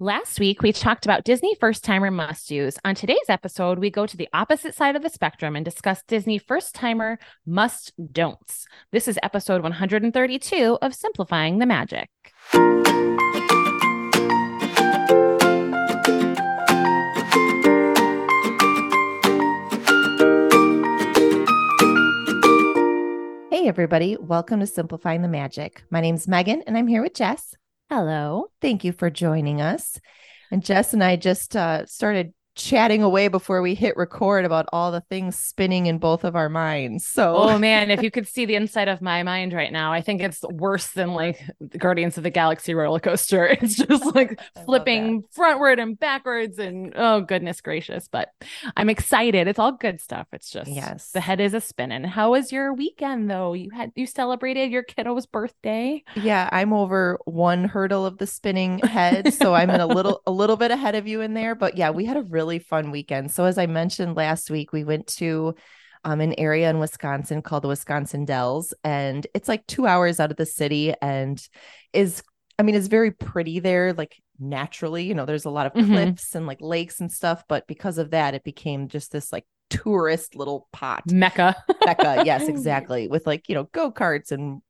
Last 0.00 0.38
week, 0.38 0.62
we 0.62 0.70
talked 0.70 1.06
about 1.06 1.24
Disney 1.24 1.56
first 1.56 1.82
timer 1.82 2.12
must 2.12 2.46
do's. 2.48 2.78
On 2.84 2.94
today's 2.94 3.18
episode, 3.28 3.80
we 3.80 3.90
go 3.90 4.06
to 4.06 4.16
the 4.16 4.28
opposite 4.32 4.72
side 4.76 4.94
of 4.94 5.02
the 5.02 5.08
spectrum 5.08 5.56
and 5.56 5.64
discuss 5.64 6.04
Disney 6.06 6.38
first 6.38 6.72
timer 6.72 7.18
must 7.44 7.92
don'ts. 8.12 8.68
This 8.92 9.08
is 9.08 9.18
episode 9.24 9.64
132 9.64 10.78
of 10.80 10.94
Simplifying 10.94 11.58
the 11.58 11.66
Magic. 11.66 12.08
Hey, 23.50 23.66
everybody. 23.66 24.16
Welcome 24.16 24.60
to 24.60 24.66
Simplifying 24.68 25.22
the 25.22 25.28
Magic. 25.28 25.82
My 25.90 26.00
name's 26.00 26.28
Megan, 26.28 26.62
and 26.68 26.78
I'm 26.78 26.86
here 26.86 27.02
with 27.02 27.14
Jess. 27.14 27.56
Hello. 27.90 28.46
Thank 28.60 28.84
you 28.84 28.92
for 28.92 29.08
joining 29.08 29.60
us. 29.60 29.98
And 30.50 30.64
Jess 30.64 30.92
and 30.92 31.02
I 31.02 31.16
just 31.16 31.56
uh, 31.56 31.86
started 31.86 32.32
chatting 32.58 33.02
away 33.02 33.28
before 33.28 33.62
we 33.62 33.74
hit 33.74 33.96
record 33.96 34.44
about 34.44 34.66
all 34.72 34.90
the 34.90 35.00
things 35.02 35.38
spinning 35.38 35.86
in 35.86 35.98
both 35.98 36.24
of 36.24 36.36
our 36.36 36.48
minds. 36.48 37.06
So, 37.06 37.36
oh 37.36 37.58
man, 37.68 37.90
if 37.90 38.02
you 38.02 38.10
could 38.10 38.26
see 38.26 38.44
the 38.44 38.56
inside 38.56 38.88
of 38.88 39.00
my 39.00 39.22
mind 39.22 39.52
right 39.52 39.72
now, 39.72 39.92
I 39.92 40.02
think 40.02 40.20
it's 40.20 40.42
worse 40.42 40.88
than 40.88 41.14
like 41.14 41.40
Guardians 41.78 42.18
of 42.18 42.24
the 42.24 42.30
Galaxy 42.30 42.74
roller 42.74 43.00
coaster. 43.00 43.56
It's 43.68 43.76
just 43.76 44.04
like 44.14 44.40
flipping 44.64 45.22
frontward 45.36 45.80
and 45.80 45.98
backwards, 45.98 46.58
and 46.58 46.92
oh 46.96 47.20
goodness 47.20 47.60
gracious! 47.60 48.08
But 48.08 48.30
I'm 48.76 48.88
excited. 48.88 49.46
It's 49.46 49.58
all 49.58 49.72
good 49.72 50.00
stuff. 50.00 50.26
It's 50.32 50.50
just 50.50 50.70
yes, 50.70 51.10
the 51.12 51.20
head 51.20 51.40
is 51.40 51.54
a 51.54 51.60
spinning. 51.60 52.04
How 52.04 52.32
was 52.32 52.50
your 52.50 52.72
weekend 52.72 53.30
though? 53.30 53.52
You 53.52 53.70
had 53.70 53.92
you 53.94 54.06
celebrated 54.06 54.70
your 54.70 54.82
kiddo's 54.82 55.26
birthday. 55.26 56.02
Yeah, 56.16 56.48
I'm 56.50 56.72
over 56.72 57.18
one 57.24 57.64
hurdle 57.64 58.06
of 58.06 58.18
the 58.18 58.26
spinning 58.26 58.78
head, 58.80 59.32
so 59.34 59.54
I'm 59.54 59.70
in 59.70 59.80
a 59.80 59.86
little 59.86 60.22
a 60.26 60.32
little 60.32 60.56
bit 60.56 60.70
ahead 60.70 60.94
of 60.94 61.06
you 61.06 61.20
in 61.20 61.34
there. 61.34 61.54
But 61.54 61.76
yeah, 61.76 61.90
we 61.90 62.04
had 62.04 62.16
a 62.16 62.22
really 62.22 62.47
really 62.48 62.58
fun 62.58 62.90
weekend. 62.90 63.30
So, 63.30 63.44
as 63.44 63.58
I 63.58 63.66
mentioned 63.66 64.16
last 64.16 64.50
week, 64.50 64.72
we 64.72 64.84
went 64.84 65.06
to 65.18 65.54
um, 66.04 66.20
an 66.20 66.34
area 66.38 66.70
in 66.70 66.78
Wisconsin 66.78 67.42
called 67.42 67.64
the 67.64 67.68
Wisconsin 67.68 68.24
Dells, 68.24 68.72
and 68.82 69.26
it's 69.34 69.48
like 69.48 69.66
two 69.66 69.86
hours 69.86 70.18
out 70.18 70.30
of 70.30 70.36
the 70.36 70.46
city 70.46 70.94
and 71.02 71.40
is, 71.92 72.22
I 72.58 72.62
mean, 72.62 72.74
it's 72.74 72.86
very 72.86 73.10
pretty 73.10 73.60
there, 73.60 73.92
like 73.92 74.16
naturally. 74.38 75.04
You 75.04 75.14
know, 75.14 75.26
there's 75.26 75.44
a 75.44 75.50
lot 75.50 75.66
of 75.66 75.74
mm-hmm. 75.74 75.92
cliffs 75.92 76.34
and 76.34 76.46
like 76.46 76.60
lakes 76.60 77.00
and 77.00 77.12
stuff, 77.12 77.44
but 77.48 77.66
because 77.66 77.98
of 77.98 78.10
that, 78.10 78.34
it 78.34 78.44
became 78.44 78.88
just 78.88 79.12
this 79.12 79.32
like 79.32 79.44
tourist 79.70 80.34
little 80.34 80.66
pot 80.72 81.02
mecca 81.12 81.54
mecca 81.84 82.22
yes 82.24 82.48
exactly 82.48 83.06
with 83.06 83.26
like 83.26 83.50
you 83.50 83.54
know 83.54 83.64
go-karts 83.74 84.32
and 84.32 84.62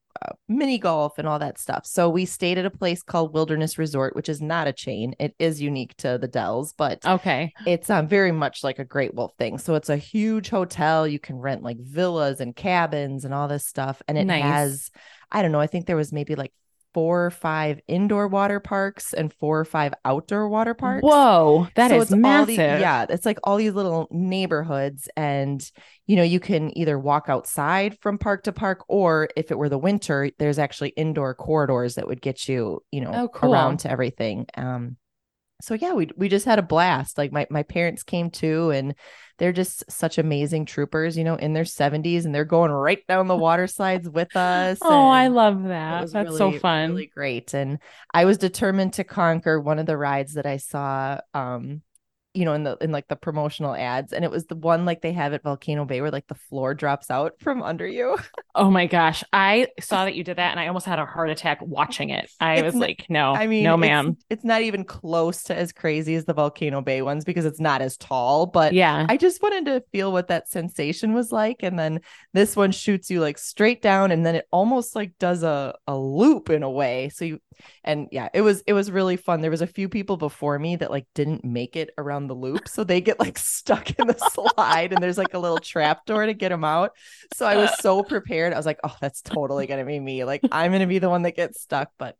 mini 0.48 0.78
golf 0.78 1.18
and 1.18 1.28
all 1.28 1.38
that 1.38 1.58
stuff. 1.58 1.86
So 1.86 2.08
we 2.08 2.24
stayed 2.24 2.58
at 2.58 2.66
a 2.66 2.70
place 2.70 3.02
called 3.02 3.34
Wilderness 3.34 3.78
Resort, 3.78 4.16
which 4.16 4.28
is 4.28 4.40
not 4.40 4.66
a 4.66 4.72
chain. 4.72 5.14
It 5.18 5.34
is 5.38 5.60
unique 5.60 5.96
to 5.98 6.18
the 6.18 6.28
Dells, 6.28 6.72
but 6.72 7.04
okay, 7.06 7.52
it's 7.66 7.90
um, 7.90 8.08
very 8.08 8.32
much 8.32 8.64
like 8.64 8.78
a 8.78 8.84
Great 8.84 9.14
Wolf 9.14 9.32
thing. 9.38 9.58
So 9.58 9.74
it's 9.74 9.88
a 9.88 9.96
huge 9.96 10.50
hotel. 10.50 11.06
You 11.06 11.18
can 11.18 11.36
rent 11.36 11.62
like 11.62 11.78
villas 11.78 12.40
and 12.40 12.54
cabins 12.54 13.24
and 13.24 13.34
all 13.34 13.48
this 13.48 13.66
stuff, 13.66 14.02
and 14.08 14.18
it 14.18 14.24
nice. 14.24 14.42
has 14.42 14.90
I 15.30 15.42
don't 15.42 15.52
know. 15.52 15.60
I 15.60 15.66
think 15.66 15.86
there 15.86 15.96
was 15.96 16.12
maybe 16.12 16.34
like 16.34 16.52
four 16.94 17.26
or 17.26 17.30
five 17.30 17.80
indoor 17.86 18.28
water 18.28 18.60
parks 18.60 19.12
and 19.12 19.32
four 19.34 19.60
or 19.60 19.64
five 19.64 19.94
outdoor 20.04 20.48
water 20.48 20.74
parks. 20.74 21.02
Whoa, 21.02 21.68
that 21.74 21.90
so 21.90 22.00
is 22.00 22.10
massive. 22.10 22.56
The, 22.56 22.62
yeah, 22.62 23.06
it's 23.08 23.26
like 23.26 23.38
all 23.44 23.56
these 23.56 23.74
little 23.74 24.08
neighborhoods, 24.10 25.08
and 25.16 25.62
you 26.06 26.16
know 26.16 26.22
you 26.22 26.40
can 26.40 26.76
either 26.76 26.98
walk 26.98 27.26
outside 27.28 27.98
from 28.00 28.18
park 28.18 28.44
to 28.44 28.52
park, 28.52 28.84
or 28.88 29.28
if 29.36 29.50
it 29.50 29.58
were 29.58 29.68
the 29.68 29.78
winter, 29.78 30.30
there's 30.38 30.58
actually 30.58 30.90
indoor 30.90 31.34
corridors 31.34 31.96
that 31.96 32.06
would 32.06 32.20
get 32.20 32.48
you, 32.48 32.82
you 32.90 33.00
know, 33.00 33.12
oh, 33.12 33.28
cool. 33.28 33.52
around 33.52 33.80
to 33.80 33.90
everything. 33.90 34.46
Um, 34.56 34.96
so 35.60 35.74
yeah, 35.74 35.92
we 35.92 36.08
we 36.16 36.28
just 36.28 36.46
had 36.46 36.58
a 36.58 36.62
blast. 36.62 37.18
Like 37.18 37.32
my 37.32 37.46
my 37.50 37.62
parents 37.62 38.02
came 38.02 38.30
too, 38.30 38.70
and 38.70 38.94
they're 39.38 39.52
just 39.52 39.90
such 39.90 40.18
amazing 40.18 40.66
troopers, 40.66 41.16
you 41.16 41.24
know, 41.24 41.36
in 41.36 41.52
their 41.52 41.64
70s, 41.64 42.24
and 42.24 42.34
they're 42.34 42.44
going 42.44 42.70
right 42.70 43.04
down 43.06 43.26
the 43.26 43.36
water 43.36 43.66
slides 43.66 44.08
with 44.08 44.36
us. 44.36 44.78
Oh, 44.82 45.08
I 45.08 45.28
love 45.28 45.64
that. 45.64 46.12
That's 46.12 46.28
really, 46.28 46.38
so 46.38 46.52
fun. 46.58 46.90
Really 46.90 47.06
great. 47.06 47.54
And 47.54 47.78
I 48.12 48.24
was 48.24 48.38
determined 48.38 48.94
to 48.94 49.04
conquer 49.04 49.60
one 49.60 49.78
of 49.78 49.86
the 49.86 49.96
rides 49.96 50.34
that 50.34 50.46
I 50.46 50.58
saw. 50.58 51.20
Um, 51.34 51.82
you 52.38 52.44
know, 52.44 52.52
in 52.52 52.62
the 52.62 52.76
in 52.80 52.92
like 52.92 53.08
the 53.08 53.16
promotional 53.16 53.74
ads, 53.74 54.12
and 54.12 54.24
it 54.24 54.30
was 54.30 54.46
the 54.46 54.54
one 54.54 54.84
like 54.84 55.02
they 55.02 55.12
have 55.12 55.32
at 55.32 55.42
Volcano 55.42 55.84
Bay 55.84 56.00
where 56.00 56.12
like 56.12 56.28
the 56.28 56.36
floor 56.36 56.72
drops 56.72 57.10
out 57.10 57.34
from 57.40 57.62
under 57.64 57.86
you. 57.86 58.16
Oh 58.54 58.70
my 58.70 58.86
gosh. 58.86 59.24
I 59.32 59.66
saw 59.80 60.04
that 60.04 60.14
you 60.14 60.22
did 60.22 60.36
that 60.36 60.52
and 60.52 60.60
I 60.60 60.68
almost 60.68 60.86
had 60.86 61.00
a 61.00 61.04
heart 61.04 61.30
attack 61.30 61.58
watching 61.60 62.10
it. 62.10 62.30
I 62.40 62.56
it's 62.56 62.64
was 62.66 62.74
n- 62.74 62.80
like, 62.80 63.06
no, 63.08 63.34
I 63.34 63.48
mean, 63.48 63.64
no, 63.64 63.76
ma'am. 63.76 64.10
It's, 64.10 64.26
it's, 64.30 64.44
not 64.44 64.62
even 64.62 64.84
close 64.84 65.42
to 65.44 65.56
as 65.56 65.72
crazy 65.72 66.14
as 66.14 66.26
the 66.26 66.32
Volcano 66.32 66.80
Bay 66.80 67.02
ones 67.02 67.24
because 67.24 67.44
it's 67.44 67.58
not 67.58 67.82
as 67.82 67.96
tall. 67.96 68.46
But 68.46 68.72
yeah, 68.72 69.04
I 69.08 69.16
just 69.16 69.42
wanted 69.42 69.64
to 69.66 69.82
feel 69.90 70.12
what 70.12 70.28
that 70.28 70.48
sensation 70.48 71.12
was 71.12 71.32
like. 71.32 71.58
And 71.62 71.76
then 71.76 72.00
this 72.34 72.54
one 72.54 72.70
shoots 72.70 73.10
you 73.10 73.20
like 73.20 73.36
straight 73.36 73.82
down 73.82 74.12
and 74.12 74.24
then 74.24 74.36
it 74.36 74.46
almost 74.52 74.94
like 74.94 75.18
does 75.18 75.42
a, 75.42 75.74
a 75.88 75.98
loop 75.98 76.50
in 76.50 76.62
a 76.62 76.70
way. 76.70 77.08
So 77.08 77.24
you, 77.24 77.40
and 77.82 78.06
yeah, 78.12 78.28
it 78.32 78.42
was, 78.42 78.62
it 78.68 78.74
was 78.74 78.92
really 78.92 79.16
fun. 79.16 79.40
There 79.40 79.50
was 79.50 79.62
a 79.62 79.66
few 79.66 79.88
people 79.88 80.16
before 80.16 80.58
me 80.58 80.76
that 80.76 80.92
like 80.92 81.06
didn't 81.14 81.44
make 81.44 81.74
it 81.74 81.90
around 81.98 82.27
the 82.28 82.34
loop. 82.34 82.68
So 82.68 82.84
they 82.84 83.00
get 83.00 83.18
like 83.18 83.38
stuck 83.38 83.90
in 83.98 84.06
the 84.06 84.18
slide 84.32 84.92
and 84.92 85.02
there's 85.02 85.18
like 85.18 85.34
a 85.34 85.38
little 85.38 85.58
trap 85.58 86.06
door 86.06 86.26
to 86.26 86.34
get 86.34 86.50
them 86.50 86.64
out. 86.64 86.92
So 87.34 87.46
I 87.46 87.56
was 87.56 87.70
so 87.80 88.02
prepared 88.02 88.52
I 88.52 88.56
was 88.56 88.66
like, 88.66 88.80
oh, 88.84 88.96
that's 89.00 89.22
totally 89.22 89.66
gonna 89.66 89.84
be 89.84 89.98
me. 89.98 90.24
Like 90.24 90.42
I'm 90.52 90.72
gonna 90.72 90.86
be 90.86 90.98
the 90.98 91.10
one 91.10 91.22
that 91.22 91.36
gets 91.36 91.60
stuck. 91.60 91.90
But 91.98 92.16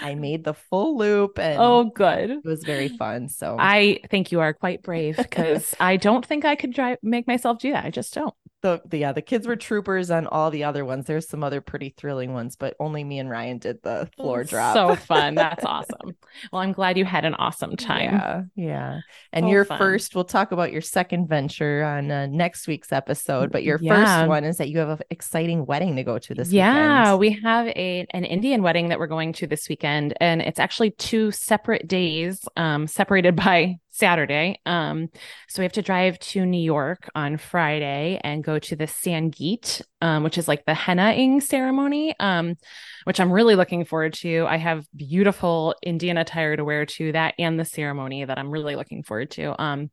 I 0.00 0.14
made 0.14 0.44
the 0.44 0.54
full 0.54 0.96
loop 0.96 1.38
and 1.38 1.58
oh 1.60 1.84
good. 1.84 2.30
It 2.30 2.44
was 2.44 2.64
very 2.64 2.88
fun. 2.88 3.28
So 3.28 3.56
I 3.58 4.00
think 4.10 4.32
you 4.32 4.40
are 4.40 4.52
quite 4.52 4.82
brave 4.82 5.16
because 5.18 5.74
I 5.78 5.96
don't 5.96 6.24
think 6.24 6.44
I 6.44 6.56
could 6.56 6.72
drive 6.72 6.98
make 7.02 7.26
myself 7.26 7.58
do 7.58 7.72
that. 7.72 7.84
I 7.84 7.90
just 7.90 8.14
don't 8.14 8.34
the, 8.62 8.80
the 8.86 8.98
yeah 8.98 9.12
the 9.12 9.22
kids 9.22 9.46
were 9.46 9.56
troopers 9.56 10.10
on 10.10 10.26
all 10.26 10.50
the 10.50 10.64
other 10.64 10.84
ones 10.84 11.06
there's 11.06 11.28
some 11.28 11.42
other 11.42 11.60
pretty 11.60 11.94
thrilling 11.96 12.32
ones 12.32 12.56
but 12.56 12.74
only 12.78 13.02
me 13.04 13.18
and 13.18 13.30
ryan 13.30 13.58
did 13.58 13.82
the 13.82 14.08
floor 14.16 14.44
drop 14.44 14.74
so 14.74 14.94
fun 14.94 15.34
that's 15.34 15.64
awesome 15.64 16.16
well 16.52 16.62
i'm 16.62 16.72
glad 16.72 16.98
you 16.98 17.04
had 17.04 17.24
an 17.24 17.34
awesome 17.34 17.76
time 17.76 18.12
yeah 18.12 18.42
yeah 18.54 19.00
and 19.32 19.48
your 19.48 19.64
fun. 19.64 19.78
first 19.78 20.14
we'll 20.14 20.24
talk 20.24 20.52
about 20.52 20.72
your 20.72 20.80
second 20.80 21.26
venture 21.26 21.82
on 21.82 22.10
uh, 22.10 22.26
next 22.26 22.66
week's 22.66 22.92
episode 22.92 23.50
but 23.50 23.62
your 23.62 23.78
yeah. 23.80 24.18
first 24.18 24.28
one 24.28 24.44
is 24.44 24.58
that 24.58 24.68
you 24.68 24.78
have 24.78 25.00
an 25.00 25.06
exciting 25.10 25.64
wedding 25.66 25.96
to 25.96 26.04
go 26.04 26.18
to 26.18 26.34
this 26.34 26.48
weekend. 26.48 26.76
yeah 26.76 27.14
weekend. 27.14 27.20
we 27.20 27.42
have 27.42 27.66
a 27.68 28.06
an 28.10 28.24
indian 28.24 28.62
wedding 28.62 28.88
that 28.88 28.98
we're 28.98 29.06
going 29.06 29.32
to 29.32 29.46
this 29.46 29.68
weekend 29.68 30.14
and 30.20 30.42
it's 30.42 30.58
actually 30.58 30.90
two 30.92 31.30
separate 31.30 31.88
days 31.88 32.40
um, 32.56 32.86
separated 32.86 33.36
by 33.44 33.76
Saturday. 34.00 34.58
Um, 34.66 35.08
so 35.48 35.60
we 35.60 35.64
have 35.64 35.72
to 35.74 35.82
drive 35.82 36.18
to 36.18 36.44
New 36.44 36.60
York 36.60 37.08
on 37.14 37.36
Friday 37.36 38.18
and 38.24 38.42
go 38.42 38.58
to 38.58 38.74
the 38.74 38.86
Sangeet, 38.86 39.82
um, 40.00 40.24
which 40.24 40.38
is 40.38 40.48
like 40.48 40.64
the 40.64 40.74
hennaing 40.74 41.40
ceremony, 41.42 42.14
um, 42.18 42.56
which 43.04 43.20
I'm 43.20 43.30
really 43.30 43.54
looking 43.54 43.84
forward 43.84 44.14
to. 44.14 44.46
I 44.48 44.56
have 44.56 44.86
beautiful 44.96 45.74
Indian 45.82 46.16
attire 46.16 46.56
to 46.56 46.64
wear 46.64 46.86
to 46.86 47.12
that 47.12 47.34
and 47.38 47.60
the 47.60 47.64
ceremony 47.64 48.24
that 48.24 48.38
I'm 48.38 48.50
really 48.50 48.74
looking 48.74 49.02
forward 49.02 49.30
to. 49.32 49.60
Um, 49.62 49.90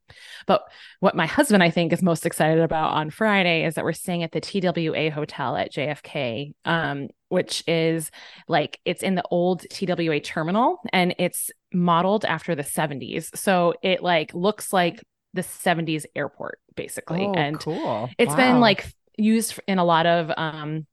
but 0.48 0.64
what 1.02 1.16
my 1.16 1.26
husband, 1.26 1.62
I 1.62 1.70
think, 1.70 1.92
is 1.92 2.02
most 2.02 2.26
excited 2.26 2.64
about 2.64 2.94
on 2.94 3.10
Friday 3.10 3.66
is 3.66 3.76
that 3.76 3.84
we're 3.84 3.92
staying 3.92 4.24
at 4.24 4.32
the 4.32 4.42
TWA 4.42 5.12
hotel 5.12 5.58
at 5.58 5.74
JFK. 5.74 6.54
Um, 6.66 7.10
which 7.30 7.64
is 7.68 8.10
like 8.48 8.80
it's 8.86 9.04
in 9.04 9.16
the 9.16 9.24
old 9.30 9.66
TWA 9.70 10.20
terminal 10.20 10.80
and 10.94 11.14
it's 11.20 11.52
modeled 11.74 12.26
after 12.26 12.56
the 12.56 12.64
70s. 12.64 13.36
So 13.36 13.74
it 13.82 14.02
like 14.02 14.34
looks 14.34 14.72
like 14.72 15.04
the 15.34 15.42
70s 15.42 16.06
airport 16.16 16.60
basically. 16.76 17.26
Oh, 17.26 17.34
and 17.34 17.60
cool. 17.60 18.10
It's 18.18 18.30
wow. 18.30 18.38
been 18.38 18.60
like 18.60 18.86
used 19.18 19.60
in 19.68 19.80
a 19.80 19.86
lot 19.86 20.06
of 20.06 20.32
um 20.38 20.86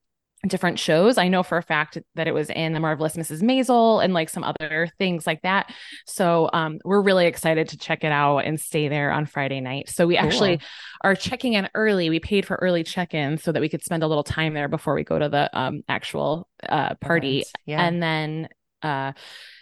different 0.47 0.79
shows. 0.79 1.17
I 1.17 1.27
know 1.27 1.43
for 1.43 1.57
a 1.57 1.63
fact 1.63 1.97
that 2.15 2.27
it 2.27 2.33
was 2.33 2.49
in 2.49 2.73
The 2.73 2.79
Marvelous 2.79 3.15
Mrs. 3.15 3.41
Maisel 3.41 4.03
and 4.03 4.13
like 4.13 4.29
some 4.29 4.43
other 4.43 4.89
things 4.97 5.25
like 5.25 5.41
that. 5.41 5.73
So 6.05 6.49
um, 6.53 6.79
we're 6.83 7.01
really 7.01 7.25
excited 7.25 7.69
to 7.69 7.77
check 7.77 8.03
it 8.03 8.11
out 8.11 8.39
and 8.39 8.59
stay 8.59 8.87
there 8.87 9.11
on 9.11 9.25
Friday 9.25 9.59
night. 9.61 9.89
So 9.89 10.07
we 10.07 10.17
cool. 10.17 10.25
actually 10.25 10.59
are 11.01 11.15
checking 11.15 11.53
in 11.53 11.69
early. 11.73 12.09
We 12.09 12.19
paid 12.19 12.45
for 12.45 12.55
early 12.61 12.83
check-in 12.83 13.37
so 13.37 13.51
that 13.51 13.61
we 13.61 13.69
could 13.69 13.83
spend 13.83 14.03
a 14.03 14.07
little 14.07 14.23
time 14.23 14.53
there 14.53 14.67
before 14.67 14.93
we 14.93 15.03
go 15.03 15.17
to 15.17 15.29
the 15.29 15.49
um, 15.57 15.83
actual 15.87 16.47
uh, 16.67 16.95
party. 16.95 17.43
Yeah. 17.65 17.83
And 17.83 18.01
then 18.01 18.49
uh, 18.81 19.13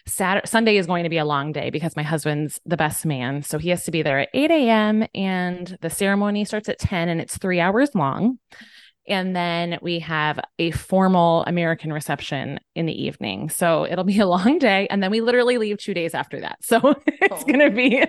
Saturday, 0.05 0.47
Sunday 0.47 0.77
is 0.77 0.87
going 0.87 1.03
to 1.03 1.09
be 1.09 1.17
a 1.17 1.25
long 1.25 1.51
day 1.51 1.69
because 1.69 1.95
my 1.95 2.03
husband's 2.03 2.59
the 2.65 2.77
best 2.77 3.05
man. 3.05 3.41
So 3.43 3.57
he 3.57 3.69
has 3.69 3.85
to 3.85 3.91
be 3.91 4.01
there 4.01 4.19
at 4.19 4.29
8 4.33 4.51
a.m. 4.51 5.07
and 5.15 5.77
the 5.81 5.89
ceremony 5.89 6.43
starts 6.45 6.67
at 6.67 6.79
10 6.79 7.09
and 7.09 7.21
it's 7.21 7.37
three 7.37 7.59
hours 7.59 7.95
long. 7.95 8.39
And 9.07 9.35
then 9.35 9.79
we 9.81 9.99
have 9.99 10.39
a 10.59 10.71
formal 10.71 11.43
American 11.45 11.91
reception 11.91 12.59
in 12.75 12.85
the 12.85 13.03
evening. 13.03 13.49
So 13.49 13.85
it'll 13.85 14.03
be 14.05 14.19
a 14.19 14.25
long 14.27 14.59
day. 14.59 14.87
And 14.89 15.03
then 15.03 15.11
we 15.11 15.21
literally 15.21 15.57
leave 15.57 15.77
two 15.77 15.93
days 15.93 16.13
after 16.13 16.39
that. 16.41 16.63
So 16.63 16.77
it's 17.07 17.43
oh, 17.43 17.45
going 17.45 17.59
to 17.59 17.69
be 17.69 18.03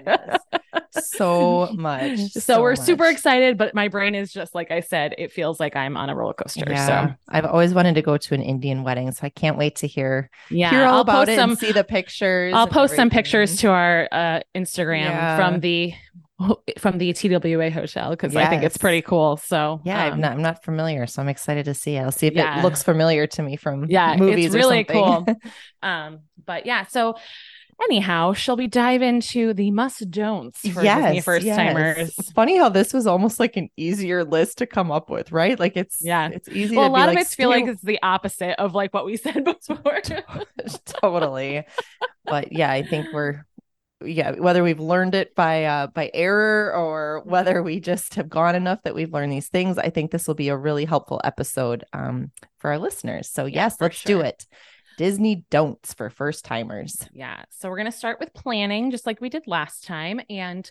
so 0.91 1.69
much. 1.75 2.19
So, 2.31 2.41
so 2.41 2.62
we're 2.62 2.73
much. 2.73 2.81
super 2.81 3.06
excited, 3.06 3.58
but 3.58 3.75
my 3.75 3.88
brain 3.88 4.14
is 4.14 4.32
just 4.32 4.55
like 4.55 4.70
I 4.70 4.81
said, 4.81 5.14
it 5.19 5.32
feels 5.32 5.61
like 5.61 5.76
I'm 5.76 5.96
on 5.96 6.11
a 6.11 6.14
roller 6.14 6.35
coaster. 6.35 6.64
Yeah. 6.69 6.87
So 7.08 7.14
I've 7.29 7.44
always 7.46 7.75
wanted 7.75 7.94
to 7.96 8.02
go 8.02 8.17
to 8.17 8.35
an 8.35 8.43
Indian 8.43 8.85
wedding, 8.85 9.11
so 9.12 9.20
I 9.25 9.31
can't 9.31 9.58
wait 9.58 9.76
to 9.76 9.87
hear 9.87 10.31
yeah, 10.50 10.70
hear 10.70 10.85
all 10.85 10.94
I'll 10.96 11.00
about 11.00 11.26
post 11.26 11.31
it 11.31 11.37
some. 11.37 11.50
and 11.50 11.58
see 11.58 11.73
the 11.73 11.85
pictures. 11.85 12.55
I'll 12.55 12.67
post 12.67 12.94
some 12.94 13.11
pictures 13.11 13.56
to 13.58 13.70
our 13.70 14.08
uh, 14.12 14.41
Instagram 14.55 15.05
Yeah. 15.05 15.37
from 15.37 15.61
the 15.61 15.93
from 16.78 16.98
the 16.98 17.12
TWA 17.12 17.70
hotel 17.70 18.10
because 18.10 18.34
I 18.34 18.46
think 18.46 18.62
it's 18.64 18.76
pretty 18.76 19.02
cool. 19.02 19.36
So 19.36 19.81
Yeah, 19.84 20.04
I'm 20.04 20.14
um, 20.14 20.20
not 20.20 20.32
I'm 20.32 20.42
not 20.42 20.64
familiar, 20.64 21.06
so 21.06 21.22
I'm 21.22 21.28
excited 21.28 21.64
to 21.66 21.75
see 21.75 21.96
it. 21.96 22.00
I'll 22.00 22.12
see 22.12 22.26
if 22.26 22.34
Yeah. 22.34 22.58
it 22.60 22.64
looks 22.64 22.82
familiar 22.82 23.26
to 23.28 23.42
me 23.42 23.56
from 23.56 23.88
Yeah, 23.88 24.16
movies 24.16 24.46
it's 24.46 24.54
really 24.54 24.84
cool. 24.84 25.26
Um, 25.82 26.20
but 26.46 26.64
yeah, 26.64 26.86
so 26.86 27.16
anyhow, 27.82 28.32
shall 28.32 28.56
we 28.56 28.66
dive 28.66 29.02
into 29.02 29.52
the 29.52 29.70
must 29.70 30.10
don'ts 30.10 30.60
for 30.60 30.82
Disney 30.82 31.20
first 31.20 31.46
timers? 31.46 32.14
It's 32.19 32.32
funny 32.32 32.56
how 32.56 32.69
this 32.70 32.92
was 32.92 33.06
almost 33.06 33.38
like 33.38 33.56
an 33.56 33.69
easier 33.76 34.25
list 34.25 34.58
to 34.58 34.66
come 34.66 34.90
up 34.90 35.10
with, 35.10 35.31
right? 35.31 35.58
Like 35.58 35.76
it's 35.76 35.98
Yeah. 36.00 36.28
it's 36.28 36.48
easy. 36.48 36.76
Well, 36.76 36.88
a 36.88 36.88
lot 36.88 37.08
of 37.08 37.14
like, 37.14 37.26
it's 37.26 37.34
feel 37.34 37.50
like 37.50 37.66
it's 37.66 37.82
the 37.82 37.98
opposite 38.02 38.58
of 38.60 38.75
like 38.75 38.94
what 38.94 39.04
we 39.04 39.16
said 39.19 39.44
before. 39.69 40.00
totally. 40.86 41.64
But 42.25 42.52
yeah, 42.52 42.70
I 42.70 42.82
think 42.82 43.06
we're 43.12 43.44
yeah, 44.04 44.32
whether 44.32 44.62
we've 44.62 44.80
learned 44.80 45.14
it 45.14 45.34
by 45.34 45.64
uh 45.64 45.86
by 45.88 46.10
error 46.14 46.72
or 46.74 47.22
whether 47.24 47.62
we 47.62 47.80
just 47.80 48.14
have 48.14 48.28
gone 48.28 48.54
enough 48.54 48.82
that 48.84 48.94
we've 48.94 49.12
learned 49.12 49.32
these 49.32 49.48
things, 49.48 49.78
I 49.78 49.90
think 49.90 50.10
this 50.10 50.26
will 50.26 50.34
be 50.34 50.48
a 50.48 50.56
really 50.56 50.84
helpful 50.84 51.20
episode 51.24 51.84
um 51.92 52.30
for 52.58 52.70
our 52.70 52.78
listeners. 52.78 53.28
So 53.28 53.46
Yeah, 53.46 53.64
yes, 53.64 53.80
let's 53.80 54.02
do 54.02 54.20
it. 54.20 54.46
Disney 54.96 55.44
don'ts 55.50 55.92
for 55.94 56.10
first 56.10 56.44
timers. 56.44 57.08
Yeah. 57.12 57.44
So 57.50 57.68
we're 57.68 57.76
going 57.78 57.90
to 57.90 57.96
start 57.96 58.20
with 58.20 58.32
planning, 58.32 58.90
just 58.90 59.06
like 59.06 59.20
we 59.20 59.28
did 59.28 59.46
last 59.46 59.84
time. 59.84 60.20
And 60.30 60.70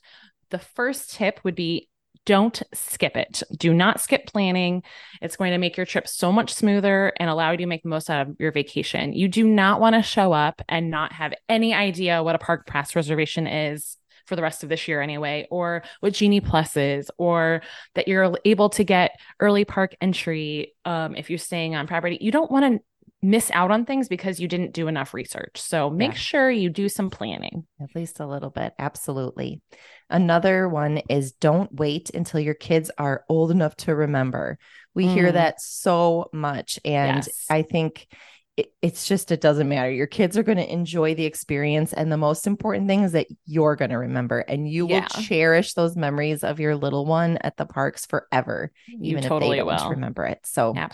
the 0.49 0.59
first 0.59 1.11
tip 1.11 1.41
would 1.43 1.55
be 1.55 1.89
don't 2.25 2.61
skip 2.73 3.17
it. 3.17 3.43
Do 3.57 3.73
not 3.73 3.99
skip 3.99 4.25
planning. 4.27 4.83
It's 5.21 5.35
going 5.35 5.51
to 5.51 5.57
make 5.57 5.77
your 5.77 5.85
trip 5.85 6.07
so 6.07 6.31
much 6.31 6.53
smoother 6.53 7.13
and 7.19 7.29
allow 7.29 7.51
you 7.51 7.57
to 7.57 7.65
make 7.65 7.83
the 7.83 7.89
most 7.89 8.09
out 8.09 8.27
of 8.27 8.35
your 8.39 8.51
vacation. 8.51 9.13
You 9.13 9.27
do 9.27 9.45
not 9.45 9.79
want 9.79 9.95
to 9.95 10.01
show 10.01 10.31
up 10.31 10.61
and 10.69 10.89
not 10.89 11.13
have 11.13 11.33
any 11.49 11.73
idea 11.73 12.23
what 12.23 12.35
a 12.35 12.39
park 12.39 12.65
pass 12.65 12.95
reservation 12.95 13.47
is 13.47 13.97
for 14.25 14.37
the 14.37 14.41
rest 14.41 14.63
of 14.63 14.69
this 14.69 14.87
year 14.87 15.01
anyway, 15.01 15.47
or 15.51 15.83
what 15.99 16.13
Genie 16.13 16.39
Plus 16.39 16.77
is, 16.77 17.11
or 17.17 17.61
that 17.95 18.07
you're 18.07 18.37
able 18.45 18.69
to 18.69 18.83
get 18.85 19.19
early 19.41 19.65
park 19.65 19.95
entry 19.99 20.73
um, 20.85 21.15
if 21.15 21.29
you're 21.29 21.37
staying 21.37 21.75
on 21.75 21.87
property. 21.87 22.17
You 22.21 22.31
don't 22.31 22.49
want 22.49 22.73
to 22.73 22.83
miss 23.23 23.49
out 23.51 23.71
on 23.71 23.85
things 23.85 24.07
because 24.09 24.39
you 24.39 24.47
didn't 24.47 24.73
do 24.73 24.87
enough 24.87 25.13
research. 25.13 25.59
So 25.61 25.89
make 25.89 26.11
Yeah. 26.11 26.17
sure 26.17 26.51
you 26.51 26.69
do 26.69 26.89
some 26.89 27.09
planning. 27.09 27.65
At 27.81 27.95
least 27.95 28.19
a 28.19 28.27
little 28.27 28.49
bit. 28.49 28.73
Absolutely. 28.77 29.61
Another 30.09 30.67
one 30.67 30.97
is 31.09 31.31
don't 31.31 31.73
wait 31.73 32.11
until 32.13 32.41
your 32.41 32.53
kids 32.53 32.91
are 32.97 33.23
old 33.29 33.49
enough 33.49 33.75
to 33.77 33.95
remember. 33.95 34.59
We 34.93 35.07
hear 35.07 35.29
Mm. 35.29 35.33
that 35.33 35.61
so 35.61 36.29
much. 36.33 36.79
And 36.85 37.17
Yes. 37.25 37.45
I 37.49 37.61
think 37.63 38.07
it, 38.55 38.71
it's 38.83 39.07
just, 39.07 39.31
it 39.31 39.41
doesn't 39.41 39.67
matter. 39.67 39.89
Your 39.89 40.05
kids 40.05 40.37
are 40.37 40.43
going 40.43 40.59
to 40.59 40.71
enjoy 40.71 41.15
the 41.15 41.25
experience. 41.25 41.91
And 41.91 42.11
the 42.11 42.17
most 42.17 42.45
important 42.45 42.87
thing 42.87 43.01
is 43.01 43.13
that 43.13 43.25
you're 43.47 43.75
going 43.75 43.89
to 43.89 43.97
remember 43.97 44.39
and 44.41 44.69
you 44.69 44.87
Yeah. 44.87 45.07
will 45.15 45.23
cherish 45.23 45.73
those 45.73 45.95
memories 45.95 46.43
of 46.43 46.59
your 46.59 46.75
little 46.75 47.07
one 47.07 47.37
at 47.37 47.57
the 47.57 47.65
parks 47.65 48.05
forever, 48.05 48.71
You 48.87 48.99
even 49.11 49.23
if 49.23 49.29
totally 49.29 49.57
they 49.57 49.65
don't 49.65 49.81
will. 49.81 49.89
remember 49.89 50.25
it. 50.27 50.41
So, 50.45 50.73
yeah. 50.75 50.89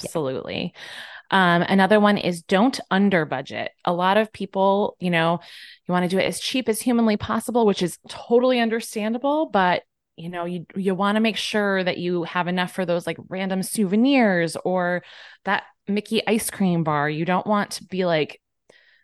Um, 1.32 1.62
another 1.62 2.00
one 2.00 2.18
is 2.18 2.42
don't 2.42 2.80
under 2.90 3.26
budget. 3.26 3.72
A 3.86 3.94
lot 3.94 4.18
of 4.18 4.34
people, 4.34 4.98
you 5.00 5.10
know, 5.12 5.40
you 5.88 5.92
want 5.92 6.04
to 6.04 6.10
do 6.10 6.20
it 6.20 6.26
as 6.26 6.40
cheap 6.40 6.68
as 6.70 6.82
humanly 6.82 7.18
possible, 7.18 7.66
which 7.66 7.84
is 7.84 7.98
totally 8.08 8.60
understandable, 8.60 9.48
but 9.48 9.84
you 10.16 10.28
know, 10.30 10.44
you 10.44 10.66
you 10.76 10.94
want 10.96 11.16
to 11.16 11.22
make 11.22 11.38
sure 11.38 11.82
that 11.82 11.98
you 11.98 12.24
have 12.24 12.48
enough 12.50 12.74
for 12.74 12.86
those 12.86 13.08
like 13.08 13.18
random 13.30 13.64
souvenirs 13.64 14.58
or 14.66 15.02
that 15.46 15.64
Mickey 15.88 16.26
ice 16.28 16.50
cream 16.50 16.84
bar. 16.84 17.10
You 17.10 17.24
don't 17.24 17.48
want 17.48 17.72
to 17.72 17.86
be 17.86 18.06
like 18.06 18.42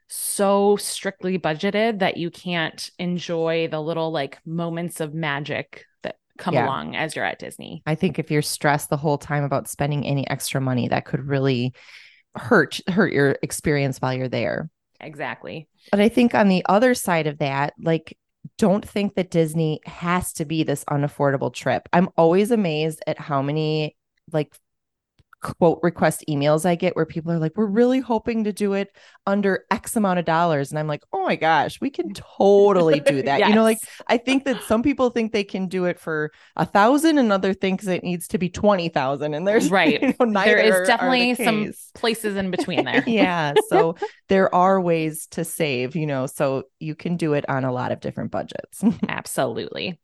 so 0.08 0.76
strictly 0.76 1.40
budgeted 1.40 2.00
that 2.00 2.18
you 2.18 2.30
can't 2.30 2.92
enjoy 3.00 3.68
the 3.70 3.82
little 3.82 4.12
like 4.12 4.40
moments 4.46 5.00
of 5.00 5.14
magic 5.14 5.86
that 6.04 6.18
come 6.38 6.54
Yeah. 6.54 6.66
along 6.66 6.96
as 6.96 7.16
you're 7.16 7.26
at 7.26 7.40
Disney. 7.40 7.82
I 7.86 7.96
think 7.96 8.20
if 8.20 8.30
you're 8.30 8.42
stressed 8.42 8.90
the 8.90 8.98
whole 8.98 9.18
time 9.18 9.44
about 9.44 9.68
spending 9.68 10.06
any 10.06 10.30
extra 10.30 10.62
money, 10.62 10.90
that 10.90 11.06
could 11.06 11.26
really 11.28 11.74
hurt 12.36 12.80
hurt 12.88 13.14
your 13.14 13.38
experience 13.42 14.00
while 14.00 14.14
you're 14.14 14.28
there. 14.28 14.70
Exactly. 15.02 15.68
But 15.92 16.00
I 16.00 16.10
think 16.10 16.34
on 16.34 16.48
the 16.48 16.66
other 16.68 16.94
side 16.94 17.28
of 17.28 17.40
that, 17.40 17.74
like 17.80 18.18
don't 18.58 18.88
think 18.88 19.16
that 19.16 19.32
Disney 19.32 19.80
has 19.86 20.34
to 20.34 20.46
be 20.46 20.64
this 20.64 20.84
unaffordable 20.86 21.54
trip. 21.54 21.90
I'm 21.94 22.10
always 22.18 22.52
amazed 22.52 23.02
at 23.08 23.20
how 23.20 23.42
many 23.42 23.96
like 24.32 24.56
quote 25.46 25.80
request 25.84 26.24
emails 26.28 26.66
I 26.66 26.74
get 26.74 26.96
where 26.96 27.06
people 27.06 27.32
are 27.32 27.38
like, 27.38 27.54
we're 27.56 27.68
really 27.68 28.00
hoping 28.00 28.46
to 28.46 28.52
do 28.52 28.74
it 28.74 28.96
under 29.28 29.66
X 29.70 29.96
amount 29.96 30.18
of 30.18 30.26
dollars. 30.26 30.72
And 30.72 30.80
I'm 30.80 30.88
like, 30.88 31.04
oh 31.14 31.24
my 31.24 31.36
gosh, 31.36 31.80
we 31.80 31.92
can 31.92 32.14
totally 32.14 33.00
do 33.00 33.22
that. 33.24 33.48
You 33.48 33.54
know, 33.54 33.64
like 33.64 33.78
I 34.08 34.18
think 34.18 34.46
that 34.46 34.64
some 34.64 34.82
people 34.82 35.12
think 35.12 35.32
they 35.32 35.44
can 35.44 35.68
do 35.68 35.86
it 35.86 36.00
for 36.00 36.32
a 36.56 36.66
thousand, 36.66 37.20
and 37.20 37.32
other 37.32 37.54
thinks 37.54 37.86
it 37.86 38.04
needs 38.04 38.28
to 38.30 38.38
be 38.38 38.50
twenty 38.50 38.90
thousand. 38.90 39.34
And 39.36 39.48
there's 39.48 39.70
Right. 39.76 40.02
you 40.02 40.14
know, 40.20 40.44
there 40.44 40.58
is 40.58 40.74
are 40.74 40.82
the 40.82 40.88
definitely 40.88 41.36
some 41.36 41.74
places 41.94 42.36
in 42.36 42.50
between 42.50 42.86
there. 42.86 43.04
yeah. 43.08 43.54
So 43.70 43.96
there 44.30 44.54
are 44.54 44.82
ways 44.82 45.28
to 45.32 45.46
save, 45.46 45.96
you 45.96 46.08
know, 46.08 46.26
so 46.26 46.64
you 46.80 46.96
can 46.96 47.18
do 47.18 47.34
it 47.34 47.48
on 47.50 47.66
a 47.66 47.72
lot 47.72 47.92
of 47.92 48.00
different 48.00 48.32
budgets. 48.32 48.84
Absolutely. 49.08 50.00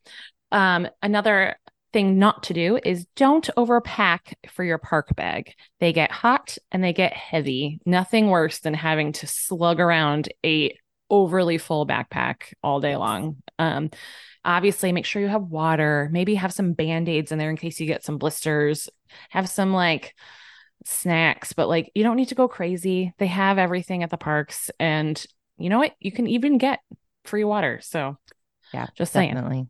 Um, 0.52 0.88
another 1.02 1.56
thing 1.94 2.20
not 2.20 2.44
to 2.44 2.54
do 2.54 2.80
is 2.84 3.06
don't 3.16 3.50
overpack 3.58 4.34
for 4.50 4.64
your 4.64 4.78
park 4.78 5.16
bag. 5.16 5.54
They 5.80 5.94
get 5.94 6.12
hot 6.12 6.58
and 6.72 6.84
they 6.84 6.94
get 6.94 7.14
heavy. 7.14 7.80
Nothing 7.86 8.30
worse 8.30 8.60
than 8.60 8.74
having 8.74 9.14
to 9.14 9.28
slug 9.28 9.80
around 9.80 10.30
a 10.46 10.76
overly 11.10 11.58
full 11.58 11.86
backpack 11.86 12.54
all 12.64 12.80
day 12.80 12.96
long. 12.96 13.38
Um, 13.60 13.92
obviously 14.44 14.92
make 14.92 15.06
sure 15.06 15.22
you 15.22 15.28
have 15.28 15.44
water, 15.44 16.10
maybe 16.12 16.36
have 16.36 16.54
some 16.54 16.74
band-aids 16.74 17.32
in 17.32 17.38
there 17.38 17.50
in 17.50 17.58
case 17.58 17.80
you 17.80 17.86
get 17.86 18.04
some 18.04 18.18
blisters, 18.18 18.90
have 19.30 19.50
some 19.50 19.74
like 19.74 20.16
snacks, 20.86 21.54
but 21.54 21.68
like 21.68 21.92
you 21.94 22.04
don't 22.04 22.16
need 22.16 22.30
to 22.30 22.36
go 22.36 22.48
crazy. 22.48 23.14
They 23.18 23.28
have 23.28 23.58
everything 23.58 24.04
at 24.04 24.10
the 24.10 24.18
parks 24.18 24.72
and 24.80 25.24
you 25.58 25.70
know 25.70 25.80
what? 25.80 25.94
You 26.00 26.12
can 26.12 26.28
even 26.28 26.58
get 26.58 26.80
free 27.26 27.44
water. 27.44 27.80
So 27.84 28.18
Yeah, 28.74 28.88
Just 28.96 29.14
saying. 29.14 29.70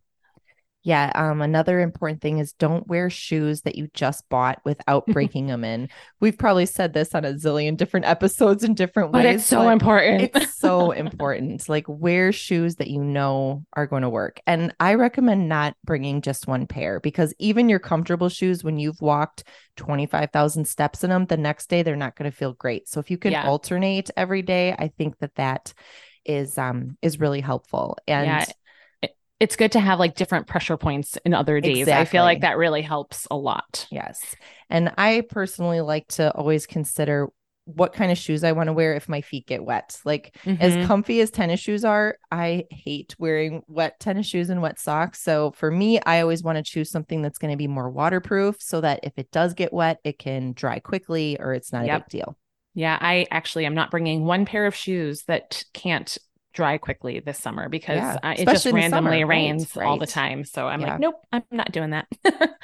Yeah, 0.84 1.12
um, 1.14 1.42
another 1.42 1.80
important 1.80 2.22
thing 2.22 2.40
is 2.40 2.54
don't 2.54 2.88
wear 2.88 3.10
shoes 3.10 3.62
that 3.62 3.76
you 3.76 3.88
just 3.94 4.28
bought 4.30 4.60
without 4.66 5.08
breaking 5.12 5.48
them 5.48 5.64
in. 5.64 5.90
We've 6.20 6.38
probably 6.38 6.66
said 6.66 6.94
this 6.94 7.14
on 7.14 7.24
a 7.26 7.34
zillion 7.34 7.78
different 7.78 8.06
episodes 8.08 8.64
in 8.64 8.74
different 8.74 9.12
ways 9.12 9.12
but 9.12 9.26
ways. 9.26 9.36
it's 9.36 9.46
so 9.46 9.68
important. 9.70 10.32
it's 10.34 10.42
so 10.42 10.92
important. 10.92 11.68
Like 11.70 11.86
wear 11.88 12.32
shoes 12.32 12.76
that 12.78 12.88
you 12.90 13.04
know 13.04 13.66
are 13.74 13.88
going 13.88 14.04
to 14.04 14.10
work. 14.10 14.40
And 14.48 14.74
I 14.80 14.96
recommend 14.96 15.50
not 15.50 15.76
bringing 15.84 16.22
just 16.22 16.48
one 16.48 16.66
pair 16.68 17.00
because 17.00 17.34
even 17.40 17.70
your 17.70 17.80
comfortable 17.80 18.30
shoes, 18.30 18.64
when 18.64 18.80
you've 18.80 19.02
walked 19.02 19.44
25,000 19.78 20.66
steps 20.66 21.04
in 21.04 21.10
them, 21.10 21.26
the 21.26 21.38
next 21.38 21.70
day 21.70 21.84
they're 21.84 21.96
not 21.96 22.16
going 22.16 22.30
to 22.30 22.36
feel 22.36 22.54
great. 22.54 22.88
So 22.88 23.00
if 23.00 23.12
you 23.12 23.18
can 23.18 23.34
Yeah. 23.34 23.48
alternate 23.48 24.10
every 24.16 24.42
day, 24.42 24.74
I 24.78 24.88
think 24.98 25.20
that 25.20 25.36
that 25.36 25.74
is 26.24 26.58
um 26.58 26.98
is 27.02 27.20
really 27.20 27.42
helpful. 27.42 27.98
And 28.08 28.28
Yeah. 28.28 28.46
It- 29.42 29.44
it's 29.44 29.56
good 29.56 29.72
to 29.74 29.80
have 29.80 30.00
like 30.00 30.16
different 30.16 30.48
pressure 30.48 30.78
points 30.78 31.18
in 31.26 31.34
other 31.34 31.60
days. 31.60 31.88
I 31.88 32.06
feel 32.06 32.24
like 32.24 32.42
that 32.42 32.58
really 32.58 32.82
helps 32.82 33.28
a 33.32 33.36
lot. 33.36 33.88
Yes. 33.92 34.36
And 34.70 34.94
I 34.98 35.24
personally 35.30 35.82
like 35.82 36.08
to 36.10 36.32
always 36.36 36.66
consider 36.68 37.28
what 37.66 37.94
kind 37.94 38.12
of 38.12 38.18
shoes 38.18 38.44
I 38.44 38.54
want 38.54 38.68
to 38.68 38.74
wear 38.74 38.96
if 38.96 39.08
my 39.08 39.22
feet 39.22 39.46
get 39.46 39.64
wet. 39.64 39.98
Like 40.04 40.36
Mhm. 40.46 40.60
as 40.60 40.88
comfy 40.88 41.22
as 41.22 41.30
tennis 41.30 41.60
shoes 41.60 41.86
are, 41.86 42.18
I 42.32 42.66
hate 42.72 43.16
wearing 43.20 43.62
wet 43.68 44.00
tennis 44.00 44.26
shoes 44.26 44.50
and 44.50 44.62
wet 44.62 44.80
socks. 44.80 45.22
So 45.22 45.52
for 45.52 45.70
me, 45.70 46.00
I 46.02 46.22
always 46.22 46.42
want 46.44 46.58
to 46.58 46.64
choose 46.64 46.90
something 46.90 47.22
that's 47.22 47.38
going 47.38 47.52
to 47.52 47.58
be 47.58 47.68
more 47.68 47.90
waterproof 47.90 48.56
so 48.60 48.82
that 48.82 49.02
if 49.04 49.14
it 49.18 49.32
does 49.32 49.54
get 49.54 49.72
wet, 49.72 50.00
it 50.04 50.18
can 50.18 50.54
dry 50.54 50.80
quickly 50.80 51.38
or 51.40 51.54
it's 51.54 51.72
not 51.72 51.86
a 51.86 51.88
big 52.00 52.08
deal. 52.10 52.38
yeah, 52.74 52.98
I 53.02 53.28
actually 53.32 53.66
am 53.66 53.76
not 53.76 53.92
bringing 53.92 54.26
one 54.26 54.46
pair 54.46 54.66
of 54.66 54.74
shoes 54.76 55.24
that 55.26 55.64
can't 55.74 56.18
dry 56.54 56.78
quickly 56.78 57.20
this 57.20 57.40
summer 57.40 57.70
because 57.70 57.98
Yeah, 57.98 58.20
uh, 58.24 58.36
it 58.38 58.48
just 58.50 58.66
especially 58.66 58.72
in 58.72 58.76
the 58.78 58.84
randomly 58.84 59.24
summer, 59.24 59.24
right, 59.28 59.28
rains 59.28 59.78
all 59.84 59.98
the 59.98 60.08
time. 60.08 60.44
So 60.46 60.68
I'm 60.68 60.80
Yeah. 60.80 60.88
like, 60.88 61.00
nope, 61.00 61.16
I'm 61.32 61.44
not 61.52 61.72
doing 61.72 61.92
that. 61.92 62.08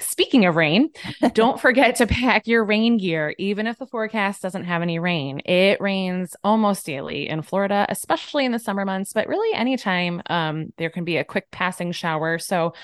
Speaking 0.00 0.44
of 0.44 0.56
rain, 0.56 0.90
don't 1.32 1.60
forget 1.60 1.96
to 1.96 2.06
pack 2.06 2.46
your 2.46 2.64
rain 2.64 2.98
gear, 2.98 3.34
even 3.38 3.66
if 3.66 3.78
the 3.78 3.86
forecast 3.86 4.42
doesn't 4.42 4.64
have 4.64 4.82
any 4.82 4.98
rain. 4.98 5.40
It 5.44 5.80
rains 5.80 6.36
almost 6.44 6.86
daily 6.86 7.28
in 7.28 7.42
Florida, 7.42 7.86
especially 7.88 8.44
in 8.44 8.52
the 8.52 8.58
summer 8.58 8.84
months, 8.84 9.12
but 9.12 9.28
really 9.28 9.56
anytime 9.56 10.22
um, 10.26 10.72
there 10.76 10.90
can 10.90 11.04
be 11.04 11.16
a 11.16 11.24
quick 11.24 11.50
passing 11.50 11.92
shower. 11.92 12.38
So 12.38 12.74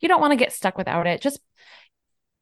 you 0.00 0.08
don't 0.08 0.20
want 0.20 0.32
to 0.32 0.36
get 0.36 0.52
stuck 0.52 0.78
without 0.78 1.06
it. 1.06 1.20
Just 1.20 1.40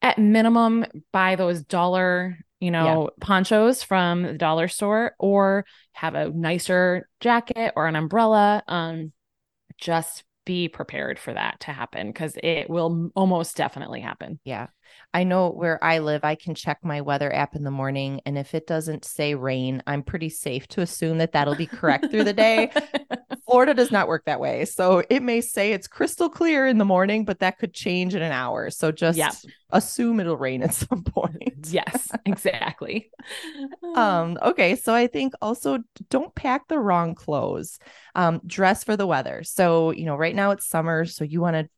at 0.03 0.19
minimum, 0.19 0.87
buy 1.13 1.37
those 1.37 1.63
dollar, 1.63 2.39
you 2.61 2.71
know, 2.71 3.11
ponchos 3.21 3.83
from 3.83 4.23
the 4.23 4.35
dollar 4.35 4.69
store 4.69 5.15
or 5.19 5.65
have 5.93 6.15
a 6.15 6.29
nicer 6.29 7.09
jacket 7.21 7.73
or 7.75 7.87
an 7.87 7.97
umbrella. 7.97 8.63
Um, 8.69 9.13
just 9.79 10.25
be 10.45 10.69
prepared 10.69 11.19
for 11.19 11.33
that 11.33 11.61
to 11.61 11.73
happen 11.73 12.09
because 12.09 12.37
it 12.43 12.69
will 12.69 13.11
almost 13.15 13.57
definitely 13.57 14.01
happen. 14.01 14.39
Yeah. 14.45 14.69
I 15.13 15.25
know 15.25 15.51
where 15.51 15.83
I 15.83 15.99
live, 15.99 16.25
I 16.25 16.35
can 16.35 16.55
check 16.55 16.79
my 16.83 17.01
weather 17.01 17.33
app 17.33 17.57
in 17.57 17.65
the 17.65 17.71
morning. 17.71 18.21
And 18.27 18.39
if 18.39 18.55
it 18.55 18.67
doesn't 18.67 19.05
say 19.05 19.35
rain, 19.35 19.83
I'm 19.87 20.03
pretty 20.03 20.29
safe 20.29 20.69
to 20.69 20.83
assume 20.83 21.19
that 21.19 21.33
that'll 21.33 21.57
be 21.57 21.67
correct 21.67 22.11
through 22.11 22.25
the 22.25 22.33
day. 22.33 22.71
Florida 23.47 23.75
does 23.75 23.91
not 23.91 24.07
work 24.07 24.27
that 24.27 24.39
way. 24.39 24.65
So 24.65 25.03
it 25.11 25.23
may 25.23 25.41
say 25.41 25.73
it's 25.73 25.89
crystal 25.89 26.29
clear 26.29 26.67
in 26.67 26.79
the 26.79 26.85
morning, 26.85 27.25
but 27.25 27.41
that 27.41 27.59
could 27.59 27.75
change 27.75 28.15
in 28.15 28.23
an 28.23 28.31
hour. 28.31 28.71
So 28.71 28.93
just 28.93 29.19
assume 29.71 30.21
it'll 30.21 30.37
rain 30.37 30.63
at 30.63 30.75
some 30.89 31.03
point. 31.03 31.67
yes, 31.69 32.11
exactly. 32.25 33.11
um, 33.97 34.39
okay. 34.41 34.77
So 34.77 34.95
I 34.95 35.09
think 35.09 35.35
also 35.43 35.79
don't 36.11 36.33
pack 36.35 36.69
the 36.69 36.79
wrong 36.79 37.17
clothes. 37.17 37.81
Um, 38.15 38.41
dress 38.47 38.85
for 38.85 38.97
the 38.97 39.07
weather. 39.07 39.43
So, 39.43 39.91
you 39.91 40.05
know, 40.05 40.17
right 40.17 40.35
now 40.35 40.53
it's 40.53 40.69
summer. 40.69 41.05
So 41.05 41.25
you 41.25 41.41
want 41.41 41.57
to 41.57 41.69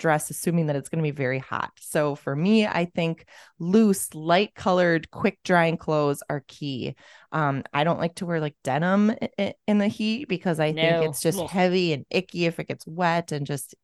dress 0.00 0.30
assuming 0.30 0.66
that 0.66 0.74
it's 0.74 0.88
going 0.88 0.98
to 1.02 1.08
be 1.08 1.16
very 1.16 1.38
hot. 1.38 1.70
So 1.78 2.16
for 2.16 2.34
me, 2.34 2.66
I 2.66 2.86
think 2.86 3.26
loose, 3.60 4.12
light 4.14 4.54
colored, 4.56 5.10
quick 5.12 5.38
drying 5.44 5.76
clothes 5.76 6.24
are 6.28 6.42
key. 6.48 6.96
Um, 7.30 7.62
I 7.72 7.84
don't 7.84 8.00
like 8.00 8.16
to 8.16 8.26
wear 8.26 8.40
like 8.40 8.56
denim 8.64 9.14
in 9.68 9.78
the 9.78 9.86
heat 9.86 10.28
because 10.28 10.58
I 10.58 10.72
no. 10.72 10.82
think 10.82 11.10
it's 11.10 11.20
just 11.22 11.40
heavy 11.40 11.92
and 11.92 12.04
icky 12.10 12.46
if 12.46 12.58
it 12.58 12.66
gets 12.66 12.84
wet 12.86 13.30
and 13.30 13.46
just 13.46 13.76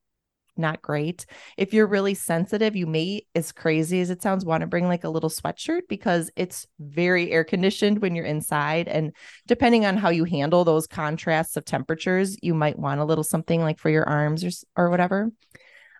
not 0.59 0.83
great. 0.83 1.27
If 1.57 1.75
you're 1.75 1.87
really 1.87 2.15
sensitive, 2.15 2.75
you 2.75 2.87
may, 2.87 3.27
as 3.35 3.53
crazy 3.53 4.01
as 4.01 4.11
it 4.11 4.23
sounds, 4.23 4.45
want 4.45 4.63
to 4.63 4.67
bring 4.67 4.89
like 4.89 5.05
a 5.05 5.11
little 5.11 5.31
sweatshirt 5.31 5.83
because 5.89 6.31
it's 6.37 6.67
very 6.81 7.31
air 7.31 7.45
conditioned 7.45 8.01
when 8.01 8.15
you're 8.15 8.25
inside. 8.25 8.89
And 8.89 9.15
depending 9.47 9.85
on 9.85 9.97
how 9.97 10.09
you 10.09 10.25
handle 10.25 10.65
those 10.65 10.87
contrasts 10.87 11.57
of 11.57 11.65
temperatures, 11.65 12.37
you 12.43 12.55
might 12.55 12.79
want 12.79 13.01
a 13.01 13.05
little 13.05 13.25
something 13.25 13.61
like 13.61 13.79
for 13.79 13.91
your 13.91 14.09
arms 14.09 14.45
or, 14.45 14.51
or 14.77 14.91
whatever. 14.91 15.31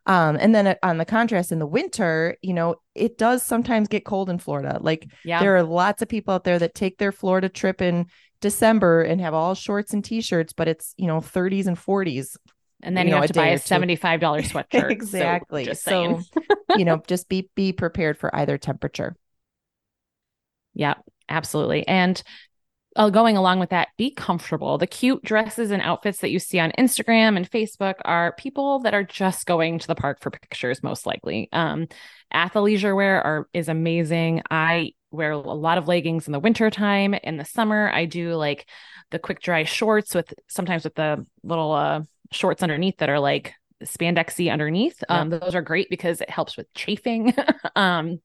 Um, 0.07 0.37
and 0.41 0.55
then 0.55 0.69
uh, 0.69 0.75
on 0.83 0.99
the 0.99 1.05
contrast 1.05 1.51
in 1.51 1.59
the 1.59 1.67
winter, 1.67 2.37
you 2.41 2.55
know, 2.55 2.77
it 2.95 3.19
does 3.19 3.43
sometimes 3.43 3.89
get 3.89 4.05
cold 4.05 4.31
in 4.31 4.39
Florida. 4.39 4.79
Like 4.81 5.09
yeah. 5.25 5.41
there 5.41 5.57
are 5.57 5.63
lots 5.63 6.01
of 6.01 6.09
people 6.09 6.33
out 6.33 6.45
there 6.45 6.59
that 6.59 6.75
take 6.75 6.99
their 6.99 7.13
Florida 7.13 7.49
trip 7.49 7.83
in 7.83 8.07
December 8.41 9.03
and 9.03 9.21
have 9.21 9.35
all 9.35 9.55
shorts 9.55 9.93
and 9.93 10.05
t-shirts, 10.05 10.53
but 10.53 10.69
it's, 10.69 10.95
you 10.97 11.07
know, 11.07 11.19
30s 11.19 11.67
and 11.67 11.77
40s. 11.77 12.37
And 12.83 12.97
then 12.97 13.07
you, 13.07 13.11
you 13.11 13.17
know, 13.17 13.21
have 13.23 13.33
to 13.33 13.35
buy 13.35 13.49
a 13.49 13.59
$75 13.59 13.99
sweatshirt. 14.21 14.91
exactly. 14.91 15.65
So, 15.75 16.21
so 16.21 16.77
you 16.77 16.85
know, 16.85 17.03
just 17.07 17.29
be 17.29 17.51
be 17.55 17.73
prepared 17.73 18.19
for 18.19 18.35
either 18.37 18.59
temperature. 18.59 19.17
Yeah, 20.75 20.95
absolutely. 21.29 21.89
And 21.89 22.23
going 22.97 23.37
along 23.37 23.59
with 23.61 23.71
that, 23.71 23.89
be 23.97 24.11
comfortable. 24.11 24.79
The 24.79 24.87
cute 24.87 25.23
dresses 25.23 25.71
and 25.71 25.83
outfits 25.83 26.19
that 26.21 26.31
you 26.31 26.39
see 26.39 26.59
on 26.59 26.73
Instagram 26.79 27.37
and 27.37 27.51
Facebook 27.51 27.95
are 28.05 28.33
people 28.33 28.81
that 28.81 28.95
are 28.95 29.05
just 29.05 29.47
going 29.47 29.79
to 29.79 29.87
the 29.87 29.95
park 29.95 30.21
for 30.21 30.31
pictures, 30.31 30.83
most 30.83 31.07
likely. 31.07 31.49
Um, 31.53 31.89
athleisure 32.33 32.97
wear 32.97 33.23
are 33.23 33.49
is 33.53 33.69
amazing. 33.69 34.43
I 34.51 34.93
wear 35.11 35.33
a 35.33 35.39
lot 35.39 35.79
of 35.79 35.89
leggings 35.89 36.27
in 36.27 36.33
the 36.33 36.41
winter 36.41 36.71
time. 36.71 37.15
In 37.15 37.37
the 37.37 37.45
summer, 37.45 37.91
I 37.93 38.07
do 38.07 38.35
like 38.35 38.69
the 39.11 39.19
quick 39.19 39.41
dry 39.41 39.65
shorts 39.65 40.15
with 40.15 40.33
sometimes 40.49 40.85
with 40.85 40.95
the 40.95 41.25
little 41.43 41.73
uh, 41.73 42.03
shorts 42.33 42.63
underneath 42.63 42.99
that 42.99 43.11
are 43.11 43.21
like 43.21 43.55
spandexy 43.85 44.51
underneath. 44.51 45.03
Um, 45.09 45.31
Those 45.31 45.55
are 45.55 45.63
great 45.63 45.91
because 45.91 46.21
it 46.21 46.31
helps 46.31 46.57
with 46.57 46.73
chafing. 46.75 47.35
um, 47.77 48.21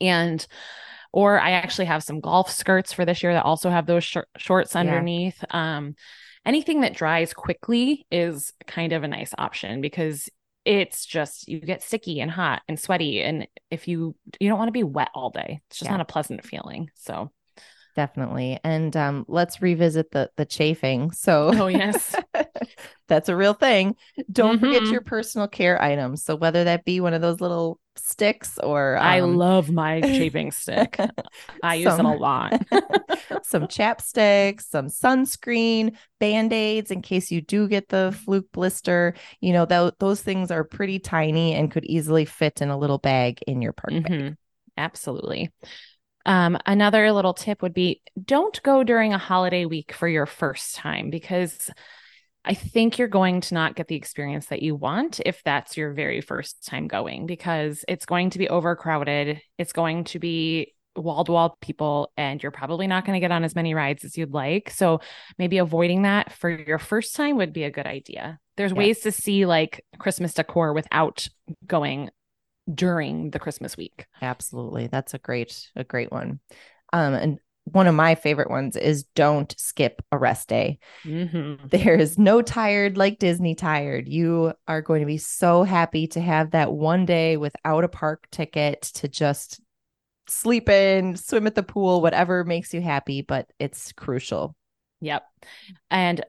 and 0.00 0.46
or 1.12 1.40
I 1.40 1.50
actually 1.52 1.84
have 1.86 2.02
some 2.02 2.20
golf 2.20 2.50
skirts 2.50 2.92
for 2.92 3.04
this 3.04 3.22
year 3.22 3.34
that 3.34 3.44
also 3.44 3.70
have 3.70 3.86
those 3.86 4.04
sh- 4.04 4.16
shorts 4.36 4.74
underneath. 4.74 5.44
Yeah. 5.52 5.76
Um, 5.76 5.94
anything 6.44 6.80
that 6.80 6.94
dries 6.94 7.34
quickly 7.34 8.06
is 8.10 8.52
kind 8.66 8.92
of 8.92 9.02
a 9.02 9.08
nice 9.08 9.34
option 9.38 9.80
because 9.80 10.28
it's 10.64 11.04
just 11.04 11.48
you 11.48 11.60
get 11.60 11.82
sticky 11.82 12.20
and 12.20 12.30
hot 12.30 12.62
and 12.68 12.78
sweaty 12.78 13.20
and 13.20 13.48
if 13.70 13.88
you 13.88 14.14
you 14.38 14.48
don't 14.48 14.58
want 14.58 14.68
to 14.68 14.72
be 14.72 14.84
wet 14.84 15.10
all 15.14 15.30
day 15.30 15.60
it's 15.66 15.78
just 15.78 15.88
yeah. 15.88 15.96
not 15.96 16.00
a 16.00 16.04
pleasant 16.04 16.44
feeling 16.44 16.88
so 16.94 17.32
definitely. 17.94 18.58
And 18.64 18.96
um 18.96 19.24
let's 19.28 19.62
revisit 19.62 20.10
the 20.10 20.30
the 20.36 20.44
chafing. 20.44 21.10
So 21.12 21.50
oh 21.54 21.66
yes. 21.66 22.14
that's 23.08 23.28
a 23.28 23.36
real 23.36 23.54
thing. 23.54 23.96
Don't 24.30 24.56
mm-hmm. 24.56 24.66
forget 24.66 24.84
your 24.90 25.00
personal 25.02 25.48
care 25.48 25.80
items. 25.80 26.22
So 26.22 26.34
whether 26.36 26.64
that 26.64 26.84
be 26.84 27.00
one 27.00 27.14
of 27.14 27.20
those 27.20 27.40
little 27.40 27.78
sticks 27.94 28.58
or 28.62 28.96
um... 28.96 29.06
i 29.06 29.20
love 29.20 29.70
my 29.70 30.00
chafing 30.00 30.50
stick. 30.50 30.98
I 31.62 31.74
use 31.74 31.94
some... 31.94 32.06
it 32.06 32.16
a 32.16 32.18
lot. 32.18 32.62
some 33.42 33.64
chapsticks 33.64 34.62
some 34.62 34.88
sunscreen 34.88 35.96
band-aids 36.20 36.90
in 36.90 37.02
case 37.02 37.30
you 37.30 37.40
do 37.40 37.68
get 37.68 37.88
the 37.88 38.16
fluke 38.24 38.50
blister. 38.52 39.14
You 39.40 39.52
know 39.52 39.66
th- 39.66 39.94
those 39.98 40.22
things 40.22 40.50
are 40.50 40.64
pretty 40.64 40.98
tiny 40.98 41.54
and 41.54 41.70
could 41.70 41.84
easily 41.84 42.24
fit 42.24 42.62
in 42.62 42.70
a 42.70 42.78
little 42.78 42.98
bag 42.98 43.40
in 43.46 43.62
your 43.62 43.72
park 43.72 43.92
mm-hmm. 43.92 44.28
bag 44.28 44.36
absolutely 44.76 45.50
um, 46.26 46.58
another 46.66 47.12
little 47.12 47.34
tip 47.34 47.62
would 47.62 47.74
be 47.74 48.00
don't 48.24 48.62
go 48.62 48.84
during 48.84 49.12
a 49.12 49.18
holiday 49.18 49.64
week 49.64 49.92
for 49.92 50.08
your 50.08 50.26
first 50.26 50.74
time 50.74 51.10
because 51.10 51.70
I 52.44 52.54
think 52.54 52.98
you're 52.98 53.08
going 53.08 53.40
to 53.42 53.54
not 53.54 53.76
get 53.76 53.86
the 53.88 53.94
experience 53.94 54.46
that 54.46 54.62
you 54.62 54.74
want 54.74 55.20
if 55.24 55.42
that's 55.44 55.76
your 55.76 55.92
very 55.92 56.20
first 56.20 56.66
time 56.66 56.88
going 56.88 57.26
because 57.26 57.84
it's 57.86 58.06
going 58.06 58.30
to 58.30 58.38
be 58.38 58.48
overcrowded. 58.48 59.40
It's 59.58 59.72
going 59.72 60.04
to 60.04 60.18
be 60.18 60.74
wall 60.96 61.24
to 61.24 61.32
wall 61.32 61.56
people, 61.60 62.12
and 62.16 62.42
you're 62.42 62.52
probably 62.52 62.86
not 62.86 63.04
going 63.04 63.14
to 63.14 63.20
get 63.20 63.32
on 63.32 63.44
as 63.44 63.54
many 63.54 63.74
rides 63.74 64.04
as 64.04 64.18
you'd 64.18 64.32
like. 64.32 64.70
So 64.70 65.00
maybe 65.38 65.58
avoiding 65.58 66.02
that 66.02 66.32
for 66.32 66.50
your 66.50 66.78
first 66.78 67.14
time 67.14 67.36
would 67.36 67.52
be 67.52 67.64
a 67.64 67.70
good 67.70 67.86
idea. 67.86 68.38
There's 68.56 68.74
ways 68.74 69.00
to 69.00 69.12
see 69.12 69.46
like 69.46 69.84
Christmas 69.98 70.34
decor 70.34 70.74
without 70.74 71.26
going 71.66 72.10
during 72.72 73.30
the 73.30 73.38
Christmas 73.38 73.76
week. 73.76 74.06
Absolutely. 74.20 74.86
That's 74.86 75.14
a 75.14 75.18
great, 75.18 75.70
a 75.76 75.84
great 75.84 76.12
one. 76.12 76.40
Um, 76.92 77.14
and 77.14 77.38
one 77.64 77.86
of 77.86 77.94
my 77.94 78.14
favorite 78.14 78.50
ones 78.50 78.76
is 78.76 79.04
don't 79.14 79.54
skip 79.56 80.02
a 80.10 80.18
rest 80.18 80.48
day. 80.48 80.78
Mm-hmm. 81.04 81.68
There 81.68 81.94
is 81.94 82.18
no 82.18 82.42
tired 82.42 82.96
like 82.96 83.18
Disney 83.18 83.54
tired. 83.54 84.08
You 84.08 84.54
are 84.66 84.82
going 84.82 85.00
to 85.00 85.06
be 85.06 85.18
so 85.18 85.62
happy 85.62 86.06
to 86.08 86.20
have 86.20 86.50
that 86.50 86.72
one 86.72 87.06
day 87.06 87.36
without 87.36 87.84
a 87.84 87.88
park 87.88 88.26
ticket 88.30 88.82
to 88.94 89.08
just 89.08 89.60
sleep 90.28 90.68
in, 90.68 91.16
swim 91.16 91.46
at 91.46 91.54
the 91.54 91.62
pool, 91.62 92.00
whatever 92.00 92.44
makes 92.44 92.74
you 92.74 92.80
happy, 92.80 93.22
but 93.22 93.50
it's 93.58 93.92
crucial. 93.92 94.56
Yep. 95.00 95.24
And 95.90 96.24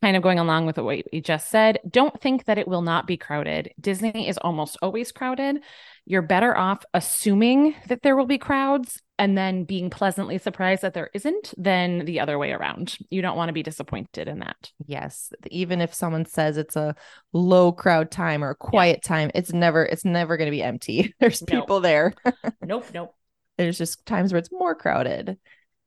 kind 0.00 0.16
of 0.16 0.22
going 0.22 0.38
along 0.38 0.66
with 0.66 0.78
what 0.78 1.12
you 1.12 1.20
just 1.20 1.50
said, 1.50 1.78
don't 1.88 2.20
think 2.20 2.44
that 2.44 2.58
it 2.58 2.68
will 2.68 2.82
not 2.82 3.06
be 3.06 3.16
crowded. 3.16 3.72
Disney 3.80 4.28
is 4.28 4.38
almost 4.38 4.76
always 4.82 5.12
crowded. 5.12 5.62
You're 6.04 6.22
better 6.22 6.56
off 6.56 6.84
assuming 6.94 7.74
that 7.88 8.02
there 8.02 8.16
will 8.16 8.26
be 8.26 8.38
crowds 8.38 9.02
and 9.18 9.36
then 9.36 9.64
being 9.64 9.88
pleasantly 9.90 10.38
surprised 10.38 10.82
that 10.82 10.94
there 10.94 11.10
isn't 11.14 11.54
than 11.56 12.04
the 12.04 12.20
other 12.20 12.38
way 12.38 12.52
around. 12.52 12.98
You 13.10 13.22
don't 13.22 13.36
want 13.36 13.48
to 13.48 13.54
be 13.54 13.62
disappointed 13.62 14.28
in 14.28 14.40
that. 14.40 14.70
Yes, 14.86 15.32
even 15.50 15.80
if 15.80 15.94
someone 15.94 16.26
says 16.26 16.56
it's 16.56 16.76
a 16.76 16.94
low 17.32 17.72
crowd 17.72 18.10
time 18.10 18.44
or 18.44 18.50
a 18.50 18.56
quiet 18.56 19.00
yeah. 19.02 19.08
time, 19.08 19.30
it's 19.34 19.52
never 19.52 19.84
it's 19.84 20.04
never 20.04 20.36
going 20.36 20.46
to 20.46 20.56
be 20.56 20.62
empty. 20.62 21.14
There's 21.20 21.40
nope. 21.42 21.62
people 21.62 21.80
there. 21.80 22.12
nope, 22.62 22.86
nope. 22.92 23.14
There's 23.56 23.78
just 23.78 24.04
times 24.04 24.32
where 24.32 24.38
it's 24.38 24.52
more 24.52 24.74
crowded. 24.74 25.38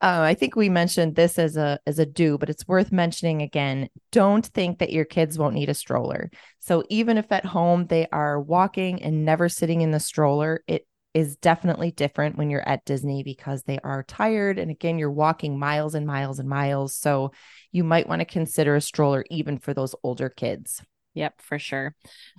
Uh, 0.01 0.21
I 0.21 0.33
think 0.33 0.55
we 0.55 0.69
mentioned 0.69 1.15
this 1.15 1.37
as 1.37 1.57
a 1.57 1.77
as 1.85 1.99
a 1.99 2.05
do, 2.05 2.37
but 2.37 2.49
it's 2.49 2.67
worth 2.67 2.91
mentioning 2.91 3.41
again. 3.41 3.89
Don't 4.11 4.45
think 4.45 4.79
that 4.79 4.93
your 4.93 5.03
kids 5.03 5.37
won't 5.37 5.55
need 5.55 5.67
a 5.67 5.73
stroller. 5.73 6.31
So 6.59 6.85
even 6.89 7.17
if 7.17 7.29
at 7.33 7.45
home 7.45 7.85
they 7.87 8.07
are 8.11 8.39
walking 8.39 9.03
and 9.03 9.25
never 9.25 9.49
sitting 9.49 9.81
in 9.81 9.91
the 9.91 9.99
stroller, 9.99 10.63
it 10.67 10.87
is 11.13 11.35
definitely 11.37 11.91
different 11.91 12.37
when 12.37 12.49
you're 12.49 12.67
at 12.67 12.85
Disney 12.85 13.23
because 13.23 13.63
they 13.63 13.79
are 13.83 14.03
tired 14.03 14.57
and 14.57 14.71
again 14.71 14.99
you're 14.99 15.11
walking 15.11 15.59
miles 15.59 15.95
and 15.95 16.07
miles 16.07 16.39
and 16.39 16.47
miles. 16.47 16.95
So 16.95 17.31
you 17.73 17.83
might 17.83 18.07
want 18.07 18.21
to 18.21 18.25
consider 18.25 18.75
a 18.75 18.81
stroller 18.81 19.25
even 19.29 19.57
for 19.57 19.73
those 19.73 19.95
older 20.01 20.29
kids. 20.29 20.81
Yep, 21.15 21.41
for 21.41 21.59
sure. 21.59 21.95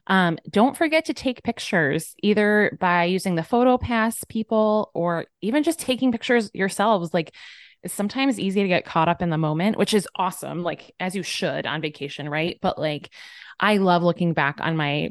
Um, 0.07 0.39
don't 0.49 0.77
forget 0.77 1.07
to 1.07 1.15
take 1.15 1.43
pictures 1.43 2.15
either 2.23 2.77
by 2.81 3.05
using 3.05 3.35
the 3.35 3.43
photo 3.43 3.77
pass 3.79 4.23
people 4.29 4.91
or 4.95 5.27
even 5.43 5.63
just 5.63 5.81
taking 5.81 6.13
pictures 6.13 6.51
yourselves. 6.55 7.13
Like 7.13 7.35
it's 7.83 7.95
sometimes 7.95 8.39
easy 8.39 8.63
to 8.63 8.69
get 8.69 8.85
caught 8.85 9.09
up 9.09 9.23
in 9.23 9.31
the 9.31 9.39
moment, 9.39 9.77
which 9.77 9.95
is 9.95 10.09
awesome, 10.17 10.63
like 10.63 10.95
as 11.01 11.17
you 11.17 11.23
should 11.23 11.67
on 11.67 11.81
vacation, 11.81 12.29
right? 12.29 12.59
But 12.63 12.79
like 12.79 13.11
I 13.59 13.79
love 13.79 14.03
looking 14.03 14.35
back 14.35 14.59
on 14.61 14.77
my 14.77 15.11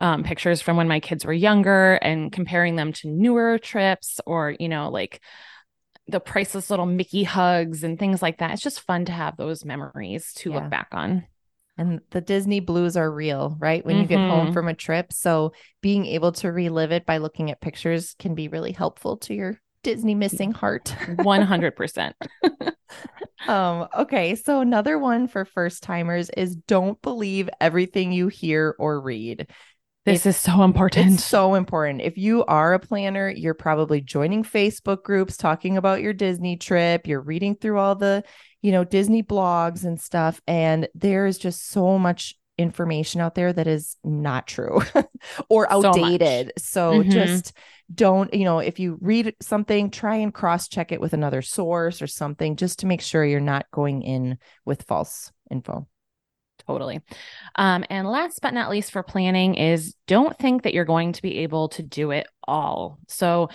um, 0.00 0.24
pictures 0.24 0.60
from 0.60 0.76
when 0.76 0.88
my 0.88 1.00
kids 1.00 1.24
were 1.24 1.32
younger 1.32 1.94
and 1.94 2.32
comparing 2.32 2.76
them 2.76 2.92
to 2.94 3.08
newer 3.08 3.58
trips 3.58 4.20
or, 4.26 4.54
you 4.58 4.68
know, 4.68 4.90
like 4.90 5.20
the 6.08 6.20
priceless 6.20 6.68
little 6.70 6.86
Mickey 6.86 7.22
hugs 7.22 7.84
and 7.84 7.98
things 7.98 8.20
like 8.20 8.38
that. 8.38 8.52
It's 8.52 8.62
just 8.62 8.80
fun 8.80 9.06
to 9.06 9.12
have 9.12 9.36
those 9.36 9.64
memories 9.64 10.32
to 10.36 10.50
yeah. 10.50 10.56
look 10.56 10.70
back 10.70 10.88
on. 10.92 11.26
And 11.76 12.00
the 12.10 12.20
Disney 12.20 12.60
blues 12.60 12.96
are 12.96 13.10
real, 13.10 13.56
right? 13.58 13.84
When 13.84 13.96
mm-hmm. 13.96 14.02
you 14.02 14.08
get 14.08 14.18
home 14.18 14.46
mm-hmm. 14.46 14.52
from 14.52 14.68
a 14.68 14.74
trip. 14.74 15.12
So 15.12 15.52
being 15.80 16.06
able 16.06 16.32
to 16.32 16.52
relive 16.52 16.92
it 16.92 17.04
by 17.04 17.18
looking 17.18 17.50
at 17.50 17.60
pictures 17.60 18.14
can 18.18 18.34
be 18.34 18.48
really 18.48 18.72
helpful 18.72 19.16
to 19.18 19.34
your 19.34 19.60
Disney 19.82 20.14
missing 20.14 20.52
heart. 20.52 20.94
100%. 21.06 22.12
um, 23.48 23.88
okay. 23.96 24.34
So 24.34 24.60
another 24.60 24.98
one 24.98 25.28
for 25.28 25.44
first 25.44 25.82
timers 25.82 26.30
is 26.30 26.56
don't 26.56 27.00
believe 27.02 27.50
everything 27.60 28.12
you 28.12 28.28
hear 28.28 28.74
or 28.78 29.00
read. 29.00 29.48
This 30.04 30.26
is 30.26 30.36
so 30.36 30.62
important. 30.64 31.14
It's 31.14 31.24
so 31.24 31.54
important. 31.54 32.02
If 32.02 32.18
you 32.18 32.44
are 32.44 32.74
a 32.74 32.78
planner, 32.78 33.30
you're 33.30 33.54
probably 33.54 34.02
joining 34.02 34.44
Facebook 34.44 35.02
groups 35.02 35.38
talking 35.38 35.78
about 35.78 36.02
your 36.02 36.12
Disney 36.12 36.56
trip, 36.58 37.06
you're 37.06 37.22
reading 37.22 37.54
through 37.54 37.78
all 37.78 37.94
the, 37.94 38.22
you 38.64 38.72
know, 38.72 38.82
Disney 38.82 39.22
blogs 39.22 39.84
and 39.84 40.00
stuff 40.00 40.40
and 40.46 40.88
there 40.94 41.26
is 41.26 41.36
just 41.36 41.68
so 41.68 41.98
much 41.98 42.34
information 42.56 43.20
out 43.20 43.34
there 43.34 43.52
that 43.52 43.66
is 43.66 43.98
not 44.02 44.46
true 44.46 44.80
or 45.50 45.70
outdated. 45.70 46.50
So, 46.56 46.64
so 46.64 47.00
mm-hmm. 47.00 47.10
just 47.10 47.52
don't, 47.94 48.32
you 48.32 48.44
know, 48.44 48.60
if 48.60 48.78
you 48.78 48.96
read 49.02 49.34
something, 49.42 49.90
try 49.90 50.16
and 50.16 50.32
cross 50.32 50.66
check 50.68 50.92
it 50.92 51.00
with 51.00 51.12
another 51.12 51.42
source 51.42 52.00
or 52.00 52.06
something 52.06 52.56
just 52.56 52.78
to 52.78 52.86
make 52.86 53.02
sure 53.02 53.22
you're 53.22 53.38
not 53.38 53.66
going 53.70 54.00
in 54.00 54.38
with 54.64 54.84
false 54.84 55.30
info. 55.50 55.86
Totally. 56.66 57.02
Um, 57.56 57.84
and 57.90 58.08
last 58.08 58.40
but 58.40 58.54
not 58.54 58.70
least 58.70 58.92
for 58.92 59.02
planning 59.02 59.56
is 59.56 59.94
don't 60.06 60.38
think 60.38 60.62
that 60.62 60.72
you're 60.72 60.86
going 60.86 61.12
to 61.12 61.20
be 61.20 61.40
able 61.40 61.68
to 61.70 61.82
do 61.82 62.12
it 62.12 62.26
all. 62.48 62.98
So, 63.08 63.50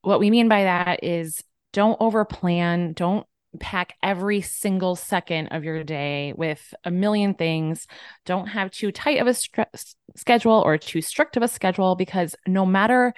what 0.00 0.18
we 0.18 0.30
mean 0.30 0.48
by 0.48 0.62
that 0.62 1.00
is 1.02 1.44
don't 1.74 1.98
over 2.00 2.24
plan, 2.24 2.94
don't 2.94 3.26
pack 3.56 3.94
every 4.02 4.40
single 4.40 4.96
second 4.96 5.48
of 5.48 5.64
your 5.64 5.84
day 5.84 6.32
with 6.36 6.74
a 6.84 6.90
million 6.90 7.34
things. 7.34 7.86
Don't 8.24 8.46
have 8.46 8.70
too 8.70 8.92
tight 8.92 9.20
of 9.20 9.26
a 9.26 9.34
schedule 10.16 10.62
or 10.64 10.78
too 10.78 11.02
strict 11.02 11.36
of 11.36 11.42
a 11.42 11.48
schedule 11.48 11.94
because 11.96 12.34
no 12.46 12.66
matter 12.66 13.14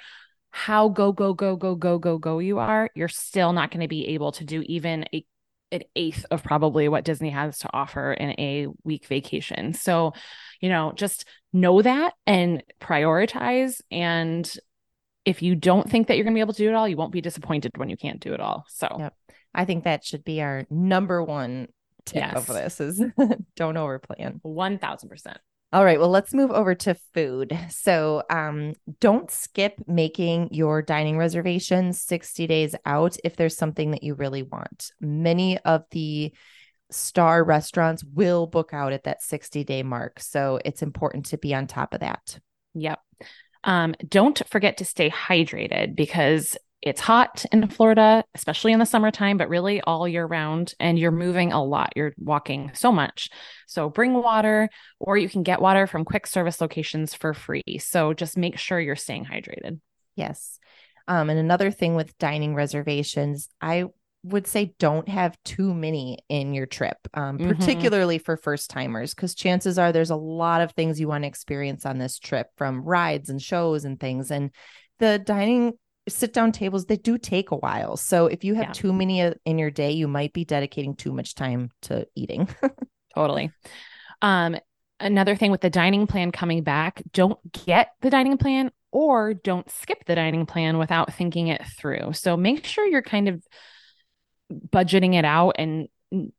how 0.51 0.89
go 0.89 1.11
go 1.11 1.33
go 1.33 1.55
go 1.55 1.75
go 1.75 1.99
go 1.99 2.17
go 2.17 2.39
you 2.39 2.59
are, 2.59 2.89
you're 2.95 3.07
still 3.07 3.53
not 3.53 3.71
going 3.71 3.81
to 3.81 3.87
be 3.87 4.09
able 4.09 4.31
to 4.33 4.43
do 4.43 4.61
even 4.65 5.05
a 5.13 5.25
an 5.71 5.83
eighth 5.95 6.25
of 6.31 6.43
probably 6.43 6.89
what 6.89 7.05
Disney 7.05 7.29
has 7.29 7.59
to 7.59 7.69
offer 7.71 8.11
in 8.11 8.31
a 8.39 8.65
week 8.83 9.05
vacation. 9.05 9.73
So, 9.73 10.13
you 10.59 10.67
know, 10.67 10.93
just 10.95 11.25
know 11.53 11.83
that 11.83 12.13
and 12.25 12.63
prioritize 12.81 13.79
and 13.91 14.51
if 15.25 15.41
you 15.41 15.53
don't 15.53 15.89
think 15.89 16.07
that 16.07 16.15
you're 16.15 16.23
going 16.23 16.33
to 16.33 16.37
be 16.37 16.41
able 16.41 16.53
to 16.53 16.63
do 16.63 16.69
it 16.69 16.73
all, 16.73 16.87
you 16.87 16.97
won't 16.97 17.11
be 17.11 17.21
disappointed 17.21 17.71
when 17.75 17.89
you 17.89 17.97
can't 17.97 18.19
do 18.19 18.33
it 18.33 18.39
all. 18.39 18.65
So, 18.67 18.95
yep. 18.97 19.13
I 19.53 19.65
think 19.65 19.83
that 19.83 20.03
should 20.03 20.23
be 20.23 20.41
our 20.41 20.65
number 20.69 21.23
one 21.23 21.67
tip 22.05 22.21
yes. 22.21 22.35
of 22.35 22.47
this 22.47 22.79
is 22.79 22.99
don't 23.55 23.75
overplan. 23.75 24.41
1000%. 24.41 25.35
All 25.71 25.85
right, 25.85 25.99
well, 25.99 26.09
let's 26.09 26.33
move 26.33 26.49
over 26.49 26.73
to 26.73 26.95
food. 27.13 27.57
So, 27.69 28.23
um, 28.31 28.73
don't 28.99 29.29
skip 29.29 29.75
making 29.85 30.49
your 30.51 30.81
dining 30.81 31.15
reservations 31.15 32.01
60 32.01 32.47
days 32.47 32.73
out 32.87 33.17
if 33.23 33.35
there's 33.35 33.55
something 33.55 33.91
that 33.91 34.01
you 34.01 34.15
really 34.15 34.41
want. 34.41 34.91
Many 34.99 35.59
of 35.59 35.83
the 35.91 36.33
star 36.89 37.43
restaurants 37.43 38.03
will 38.03 38.47
book 38.47 38.73
out 38.73 38.93
at 38.93 39.03
that 39.03 39.21
60 39.21 39.63
day 39.63 39.83
mark. 39.83 40.19
So, 40.19 40.59
it's 40.65 40.81
important 40.81 41.27
to 41.27 41.37
be 41.37 41.53
on 41.53 41.67
top 41.67 41.93
of 41.93 41.99
that. 41.99 42.39
Yep. 42.73 42.99
Um, 43.63 43.93
don't 44.07 44.41
forget 44.49 44.77
to 44.77 44.85
stay 44.85 45.11
hydrated 45.11 45.95
because 45.95 46.57
it's 46.81 47.01
hot 47.01 47.45
in 47.51 47.67
Florida, 47.67 48.23
especially 48.35 48.71
in 48.71 48.79
the 48.79 48.85
summertime, 48.85 49.37
but 49.37 49.49
really 49.49 49.81
all 49.81 50.07
year 50.07 50.25
round. 50.25 50.73
And 50.79 50.97
you're 50.97 51.11
moving 51.11 51.51
a 51.51 51.63
lot. 51.63 51.91
You're 51.95 52.13
walking 52.17 52.71
so 52.73 52.91
much. 52.91 53.29
So 53.67 53.89
bring 53.89 54.13
water, 54.13 54.69
or 54.99 55.17
you 55.17 55.27
can 55.27 55.43
get 55.43 55.61
water 55.61 55.87
from 55.87 56.05
quick 56.05 56.25
service 56.25 56.61
locations 56.61 57.13
for 57.13 57.33
free. 57.33 57.79
So 57.79 58.13
just 58.13 58.37
make 58.37 58.57
sure 58.57 58.79
you're 58.79 58.95
staying 58.95 59.25
hydrated. 59.25 59.79
Yes. 60.15 60.57
Um, 61.07 61.29
and 61.29 61.39
another 61.39 61.71
thing 61.71 61.95
with 61.95 62.17
dining 62.17 62.55
reservations, 62.55 63.49
I 63.59 63.85
would 64.23 64.47
say 64.47 64.75
don't 64.79 65.07
have 65.07 65.37
too 65.45 65.73
many 65.73 66.19
in 66.29 66.53
your 66.53 66.65
trip, 66.65 66.97
um, 67.13 67.37
mm-hmm. 67.37 67.49
particularly 67.49 68.17
for 68.19 68.37
first 68.37 68.69
timers, 68.69 69.13
because 69.13 69.33
chances 69.33 69.79
are 69.79 69.91
there's 69.91 70.09
a 70.09 70.15
lot 70.15 70.61
of 70.61 70.73
things 70.73 70.99
you 70.99 71.07
want 71.07 71.23
to 71.23 71.27
experience 71.27 71.85
on 71.85 71.97
this 71.97 72.19
trip 72.19 72.47
from 72.57 72.83
rides 72.83 73.29
and 73.29 73.41
shows 73.41 73.85
and 73.85 73.99
things. 73.99 74.29
And 74.29 74.51
the 74.99 75.19
dining 75.19 75.73
sit 76.09 76.33
down 76.33 76.51
tables 76.51 76.85
they 76.85 76.97
do 76.97 77.17
take 77.17 77.51
a 77.51 77.55
while. 77.55 77.97
So 77.97 78.27
if 78.27 78.43
you 78.43 78.55
have 78.55 78.65
yeah. 78.65 78.73
too 78.73 78.93
many 78.93 79.21
uh, 79.21 79.33
in 79.45 79.57
your 79.57 79.71
day 79.71 79.91
you 79.91 80.07
might 80.07 80.33
be 80.33 80.45
dedicating 80.45 80.95
too 80.95 81.13
much 81.13 81.35
time 81.35 81.71
to 81.83 82.07
eating. 82.15 82.47
Totally. 83.15 83.51
Um 84.21 84.57
another 84.99 85.35
thing 85.35 85.51
with 85.51 85.61
the 85.61 85.69
dining 85.69 86.07
plan 86.07 86.31
coming 86.31 86.63
back 86.63 87.01
don't 87.13 87.39
get 87.65 87.91
the 88.01 88.09
dining 88.09 88.37
plan 88.37 88.71
or 88.91 89.33
don't 89.33 89.69
skip 89.69 90.03
the 90.05 90.15
dining 90.15 90.45
plan 90.45 90.77
without 90.77 91.13
thinking 91.13 91.47
it 91.47 91.65
through. 91.77 92.13
So 92.13 92.35
make 92.35 92.65
sure 92.65 92.85
you're 92.87 93.01
kind 93.01 93.29
of 93.29 93.43
budgeting 94.69 95.13
it 95.15 95.25
out 95.25 95.55
and 95.59 95.87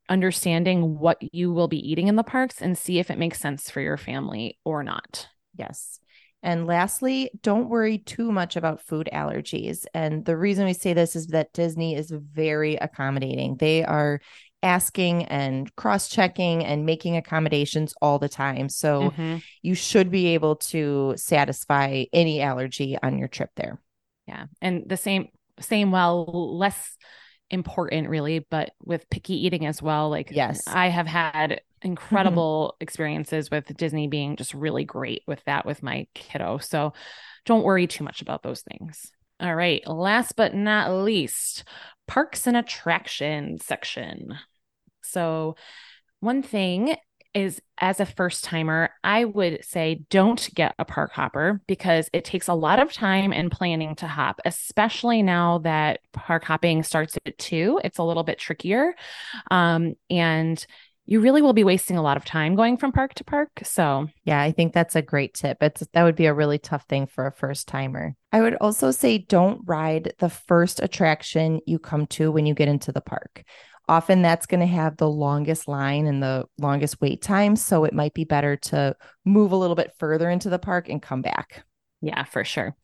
understanding 0.09 0.99
what 0.99 1.17
you 1.33 1.53
will 1.53 1.69
be 1.69 1.91
eating 1.91 2.09
in 2.09 2.17
the 2.17 2.23
parks 2.23 2.61
and 2.61 2.77
see 2.77 2.99
if 2.99 3.09
it 3.09 3.17
makes 3.17 3.39
sense 3.39 3.71
for 3.71 3.79
your 3.79 3.95
family 3.95 4.59
or 4.65 4.83
not. 4.83 5.27
Yes 5.55 6.01
and 6.43 6.65
lastly, 6.65 7.31
don't 7.43 7.69
worry 7.69 7.99
too 7.99 8.31
much 8.31 8.55
about 8.55 8.81
food 8.81 9.09
allergies. 9.13 9.85
And 9.93 10.25
the 10.25 10.37
reason 10.37 10.65
we 10.65 10.73
say 10.73 10.93
this 10.93 11.15
is 11.15 11.27
that 11.27 11.53
Disney 11.53 11.95
is 11.95 12.11
very 12.11 12.75
accommodating. 12.75 13.57
They 13.57 13.83
are 13.83 14.19
asking 14.63 15.25
and 15.25 15.75
cross 15.75 16.09
checking 16.09 16.63
and 16.63 16.85
making 16.85 17.17
accommodations 17.17 17.93
all 18.01 18.19
the 18.19 18.29
time. 18.29 18.69
So 18.69 19.11
mm-hmm. 19.11 19.37
you 19.61 19.75
should 19.75 20.11
be 20.11 20.27
able 20.27 20.57
to 20.57 21.13
satisfy 21.15 22.05
any 22.13 22.41
allergy 22.41 22.97
on 23.01 23.17
your 23.17 23.27
trip 23.27 23.49
there. 23.55 23.81
Yeah. 24.27 24.45
And 24.61 24.83
the 24.87 24.97
same, 24.97 25.29
same, 25.59 25.91
well, 25.91 26.57
less 26.57 26.95
important 27.49 28.09
really, 28.09 28.39
but 28.39 28.71
with 28.83 29.09
picky 29.09 29.45
eating 29.45 29.65
as 29.65 29.81
well. 29.81 30.09
Like, 30.09 30.31
yes, 30.31 30.67
I 30.67 30.87
have 30.87 31.07
had 31.07 31.61
incredible 31.81 32.75
experiences 32.79 33.49
with 33.49 33.75
Disney 33.77 34.07
being 34.07 34.35
just 34.35 34.53
really 34.53 34.85
great 34.85 35.23
with 35.27 35.43
that 35.45 35.65
with 35.65 35.83
my 35.83 36.07
kiddo. 36.13 36.57
So 36.59 36.93
don't 37.45 37.63
worry 37.63 37.87
too 37.87 38.03
much 38.03 38.21
about 38.21 38.43
those 38.43 38.61
things. 38.61 39.11
All 39.39 39.55
right. 39.55 39.85
Last 39.87 40.35
but 40.35 40.53
not 40.53 40.91
least, 40.91 41.63
parks 42.07 42.45
and 42.45 42.55
attractions 42.55 43.65
section. 43.65 44.35
So, 45.01 45.55
one 46.19 46.43
thing 46.43 46.95
is 47.33 47.61
as 47.79 47.99
a 47.99 48.05
first 48.05 48.43
timer, 48.43 48.91
I 49.03 49.25
would 49.25 49.63
say 49.63 50.05
don't 50.09 50.49
get 50.53 50.75
a 50.77 50.85
park 50.85 51.11
hopper 51.13 51.61
because 51.65 52.09
it 52.13 52.25
takes 52.25 52.47
a 52.47 52.53
lot 52.53 52.79
of 52.79 52.91
time 52.93 53.31
and 53.33 53.51
planning 53.51 53.95
to 53.95 54.07
hop, 54.07 54.41
especially 54.45 55.23
now 55.23 55.59
that 55.59 56.01
park 56.11 56.43
hopping 56.43 56.83
starts 56.83 57.17
at 57.25 57.37
two. 57.37 57.79
It's 57.83 57.97
a 57.97 58.03
little 58.03 58.23
bit 58.23 58.37
trickier. 58.37 58.93
Um, 59.49 59.95
and 60.09 60.63
you 61.05 61.19
really 61.19 61.41
will 61.41 61.53
be 61.53 61.63
wasting 61.63 61.97
a 61.97 62.01
lot 62.01 62.17
of 62.17 62.25
time 62.25 62.55
going 62.55 62.77
from 62.77 62.91
park 62.91 63.13
to 63.15 63.23
park. 63.23 63.49
So, 63.63 64.07
yeah, 64.23 64.41
I 64.41 64.51
think 64.51 64.73
that's 64.73 64.95
a 64.95 65.01
great 65.01 65.33
tip. 65.33 65.57
It's 65.61 65.83
that 65.93 66.03
would 66.03 66.15
be 66.15 66.27
a 66.27 66.33
really 66.33 66.59
tough 66.59 66.85
thing 66.87 67.07
for 67.07 67.27
a 67.27 67.31
first 67.31 67.67
timer. 67.67 68.15
I 68.31 68.41
would 68.41 68.55
also 68.61 68.91
say 68.91 69.17
don't 69.17 69.61
ride 69.65 70.13
the 70.19 70.29
first 70.29 70.79
attraction 70.81 71.59
you 71.65 71.79
come 71.79 72.07
to 72.07 72.31
when 72.31 72.45
you 72.45 72.53
get 72.53 72.69
into 72.69 72.91
the 72.91 73.01
park. 73.01 73.43
Often 73.89 74.21
that's 74.21 74.45
going 74.45 74.61
to 74.61 74.67
have 74.67 74.95
the 74.95 75.09
longest 75.09 75.67
line 75.67 76.05
and 76.05 76.23
the 76.23 76.45
longest 76.59 77.01
wait 77.01 77.21
time, 77.21 77.55
so 77.55 77.83
it 77.83 77.93
might 77.93 78.13
be 78.13 78.23
better 78.23 78.55
to 78.55 78.95
move 79.25 79.51
a 79.51 79.57
little 79.57 79.75
bit 79.75 79.91
further 79.99 80.29
into 80.29 80.49
the 80.49 80.59
park 80.59 80.87
and 80.87 81.01
come 81.01 81.21
back. 81.21 81.65
Yeah, 82.01 82.23
for 82.23 82.43
sure. 82.43 82.75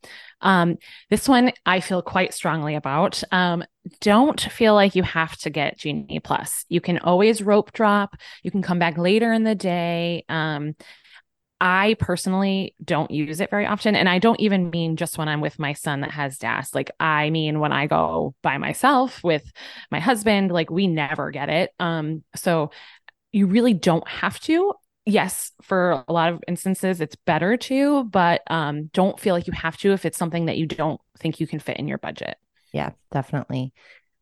Um, 0.41 0.77
this 1.09 1.27
one 1.27 1.51
I 1.65 1.79
feel 1.79 2.01
quite 2.01 2.33
strongly 2.33 2.75
about. 2.75 3.23
Um, 3.31 3.63
don't 4.01 4.39
feel 4.39 4.73
like 4.73 4.95
you 4.95 5.03
have 5.03 5.37
to 5.37 5.49
get 5.49 5.77
Genie 5.77 6.19
Plus. 6.19 6.65
You 6.69 6.81
can 6.81 6.99
always 6.99 7.41
rope 7.41 7.73
drop. 7.73 8.15
You 8.43 8.51
can 8.51 8.61
come 8.61 8.79
back 8.79 8.97
later 8.97 9.31
in 9.31 9.43
the 9.43 9.55
day. 9.55 10.25
Um, 10.29 10.75
I 11.59 11.95
personally 11.99 12.75
don't 12.83 13.09
use 13.09 13.41
it 13.41 13.49
very 13.49 13.65
often. 13.65 13.95
And 13.95 14.07
I 14.07 14.19
don't 14.19 14.39
even 14.39 14.69
mean 14.69 14.95
just 14.95 15.17
when 15.17 15.27
I'm 15.27 15.41
with 15.41 15.57
my 15.57 15.73
son 15.73 16.01
that 16.01 16.11
has 16.11 16.37
DAS. 16.37 16.75
Like, 16.75 16.91
I 16.99 17.31
mean, 17.31 17.59
when 17.59 17.71
I 17.71 17.87
go 17.87 18.35
by 18.43 18.57
myself 18.59 19.23
with 19.23 19.51
my 19.89 19.99
husband, 19.99 20.51
like, 20.51 20.69
we 20.69 20.87
never 20.87 21.31
get 21.31 21.49
it. 21.49 21.71
Um, 21.79 22.23
so 22.35 22.69
you 23.31 23.47
really 23.47 23.73
don't 23.73 24.07
have 24.07 24.39
to 24.41 24.73
yes, 25.07 25.53
for 25.61 26.03
a 26.07 26.11
lot 26.11 26.33
of 26.33 26.43
instances, 26.47 26.99
it's 26.99 27.15
better 27.15 27.55
to, 27.55 28.03
but 28.03 28.41
um, 28.51 28.87
don't 28.87 29.19
feel 29.19 29.33
like 29.33 29.47
you 29.47 29.53
have 29.53 29.77
to 29.77 29.93
if 29.93 30.05
it's 30.05 30.17
something 30.17 30.45
that 30.45 30.57
you 30.57 30.67
don't 30.67 30.99
think 31.17 31.39
you 31.39 31.47
can 31.47 31.59
fit 31.59 31.77
in 31.77 31.87
your 31.87 31.97
budget. 31.97 32.37
Yeah, 32.73 32.91
definitely. 33.11 33.73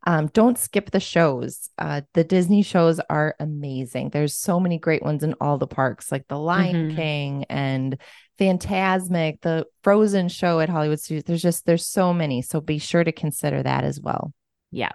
Um, 0.08 0.28
don't 0.28 0.58
skip 0.58 0.92
the 0.92 1.00
shows. 1.00 1.70
Uh, 1.80 2.02
the 2.14 2.24
Disney 2.24 2.62
shows 2.62 3.00
are 3.10 3.36
amazing. 3.40 4.10
There's 4.10 4.36
so 4.36 4.60
many 4.60 4.78
great 4.78 5.02
ones 5.02 5.24
in 5.24 5.34
all 5.42 5.58
the 5.58 5.66
parks, 5.66 6.12
like 6.12 6.28
The 6.28 6.38
Lion 6.38 6.90
mm-hmm. 6.90 6.96
King 6.96 7.46
and 7.50 8.00
Fantasmic, 8.40 9.42
the 9.42 9.66
Frozen 9.84 10.30
show 10.30 10.60
at 10.60 10.70
Hollywood 10.70 11.00
Studios. 11.00 11.24
There's 11.24 11.42
just 11.42 11.66
there's 11.66 11.88
so 11.88 12.14
many. 12.14 12.44
So 12.44 12.62
be 12.62 12.78
sure 12.78 13.04
to 13.04 13.12
consider 13.12 13.64
that 13.64 13.84
as 13.84 14.00
well. 14.00 14.32
Yeah. 14.70 14.92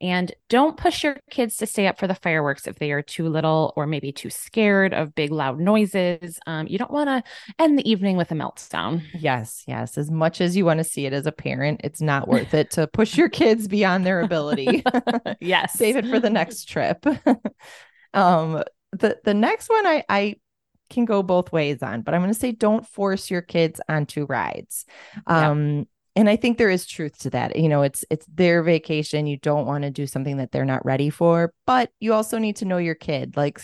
And 0.00 0.32
don't 0.48 0.76
push 0.76 1.04
your 1.04 1.16
kids 1.30 1.56
to 1.58 1.66
stay 1.66 1.86
up 1.86 1.98
for 1.98 2.06
the 2.06 2.14
fireworks 2.14 2.66
if 2.66 2.78
they 2.78 2.90
are 2.92 3.02
too 3.02 3.28
little 3.28 3.74
or 3.76 3.86
maybe 3.86 4.12
too 4.12 4.30
scared 4.30 4.94
of 4.94 5.14
big, 5.14 5.30
loud 5.30 5.60
noises. 5.60 6.38
Um, 6.46 6.66
you 6.66 6.78
don't 6.78 6.90
want 6.90 7.08
to 7.08 7.22
end 7.58 7.78
the 7.78 7.88
evening 7.90 8.16
with 8.16 8.32
a 8.32 8.34
meltdown. 8.34 9.02
Yes, 9.12 9.62
yes. 9.66 9.98
As 9.98 10.10
much 10.10 10.40
as 10.40 10.56
you 10.56 10.64
want 10.64 10.78
to 10.78 10.84
see 10.84 11.04
it 11.04 11.12
as 11.12 11.26
a 11.26 11.32
parent, 11.32 11.82
it's 11.84 12.00
not 12.00 12.28
worth 12.28 12.54
it 12.54 12.70
to 12.72 12.86
push 12.86 13.16
your 13.16 13.28
kids 13.28 13.68
beyond 13.68 14.06
their 14.06 14.20
ability. 14.20 14.82
yes. 15.40 15.74
Save 15.74 15.96
it 15.96 16.06
for 16.06 16.18
the 16.18 16.30
next 16.30 16.64
trip. 16.64 17.04
um, 18.14 18.62
the 18.92 19.18
the 19.24 19.34
next 19.34 19.68
one 19.68 19.86
I 19.86 20.04
I 20.08 20.36
can 20.88 21.04
go 21.04 21.22
both 21.22 21.52
ways 21.52 21.82
on, 21.82 22.02
but 22.02 22.14
I'm 22.14 22.20
going 22.20 22.32
to 22.32 22.38
say 22.38 22.52
don't 22.52 22.86
force 22.86 23.30
your 23.30 23.42
kids 23.42 23.80
onto 23.88 24.24
rides. 24.24 24.86
Um. 25.26 25.86
And 26.16 26.28
I 26.28 26.36
think 26.36 26.58
there 26.58 26.70
is 26.70 26.86
truth 26.86 27.18
to 27.20 27.30
that. 27.30 27.56
You 27.56 27.68
know, 27.68 27.82
it's 27.82 28.04
it's 28.10 28.26
their 28.26 28.62
vacation. 28.62 29.26
You 29.26 29.36
don't 29.36 29.66
want 29.66 29.84
to 29.84 29.90
do 29.90 30.06
something 30.06 30.38
that 30.38 30.52
they're 30.52 30.64
not 30.64 30.84
ready 30.84 31.10
for, 31.10 31.52
but 31.66 31.90
you 32.00 32.12
also 32.12 32.38
need 32.38 32.56
to 32.56 32.64
know 32.64 32.78
your 32.78 32.94
kid. 32.94 33.36
Like 33.36 33.60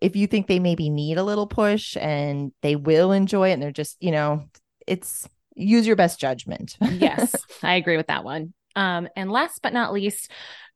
if 0.00 0.16
you 0.16 0.26
think 0.26 0.46
they 0.46 0.58
maybe 0.58 0.90
need 0.90 1.18
a 1.18 1.24
little 1.24 1.46
push 1.46 1.96
and 1.96 2.52
they 2.62 2.76
will 2.76 3.12
enjoy 3.12 3.50
it 3.50 3.54
and 3.54 3.62
they're 3.62 3.72
just, 3.72 3.96
you 4.00 4.10
know, 4.10 4.44
it's 4.86 5.28
use 5.54 5.86
your 5.86 5.96
best 5.96 6.20
judgment. 6.20 6.76
yes, 6.80 7.34
I 7.62 7.74
agree 7.74 7.96
with 7.96 8.08
that 8.08 8.24
one. 8.24 8.52
Um, 8.74 9.08
and 9.16 9.32
last 9.32 9.62
but 9.62 9.72
not 9.72 9.94
least, 9.94 10.30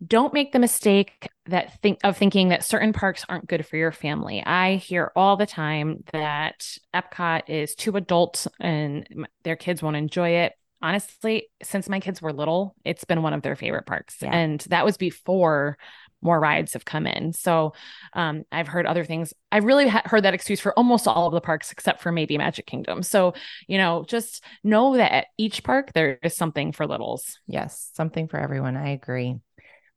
don't 0.05 0.33
make 0.33 0.53
the 0.53 0.59
mistake 0.59 1.29
that 1.47 1.79
think 1.83 1.99
of 2.03 2.17
thinking 2.17 2.49
that 2.49 2.65
certain 2.65 2.95
parks 2.95 3.27
aren't 3.29 3.47
good 3.47 3.67
for 3.67 3.77
your 3.77 3.93
family. 3.93 4.43
I 4.43 4.77
hear 4.77 5.13
all 5.15 5.37
the 5.37 5.45
time 5.45 6.03
that 6.13 6.67
Epcot 6.95 7.43
is 7.49 7.75
too 7.75 7.97
adult 7.97 8.47
and 8.59 9.27
their 9.45 9.57
kids 9.57 9.83
won't 9.83 9.97
enjoy 9.97 10.31
it. 10.31 10.55
Honestly, 10.83 11.49
since 11.63 11.89
my 11.89 12.01
kids 12.01 12.23
were 12.23 12.33
little, 12.33 12.75
it's 12.85 13.05
been 13.05 13.23
one 13.23 13.33
of 13.33 13.43
their 13.43 13.57
favorite 13.57 13.87
parks. 13.87 14.17
Yeah. 14.21 14.31
And 14.35 14.61
that 14.69 14.85
was 14.85 14.97
before 14.97 15.77
more 16.23 16.39
rides 16.39 16.75
have 16.75 16.85
come 16.85 17.07
in. 17.07 17.33
So 17.33 17.73
um, 18.13 18.45
I've 18.53 18.69
heard 18.69 18.87
other 18.87 19.05
things. 19.05 19.33
I've 19.51 19.65
really 19.65 19.89
ha- 19.89 20.03
heard 20.05 20.25
that 20.25 20.35
excuse 20.35 20.61
for 20.61 20.73
almost 20.79 21.09
all 21.09 21.27
of 21.27 21.33
the 21.33 21.41
parks 21.41 21.73
except 21.73 22.03
for 22.03 22.13
maybe 22.13 22.37
Magic 22.37 22.67
Kingdom. 22.67 23.03
So, 23.03 23.35
you 23.67 23.79
know, 23.79 24.05
just 24.07 24.45
know 24.63 24.97
that 24.97 25.13
at 25.13 25.27
each 25.39 25.65
park 25.65 25.93
there 25.95 26.19
is 26.23 26.37
something 26.37 26.73
for 26.73 26.87
littles. 26.87 27.39
Yes, 27.47 27.91
something 27.95 28.29
for 28.29 28.39
everyone. 28.39 28.77
I 28.77 28.91
agree. 28.91 29.37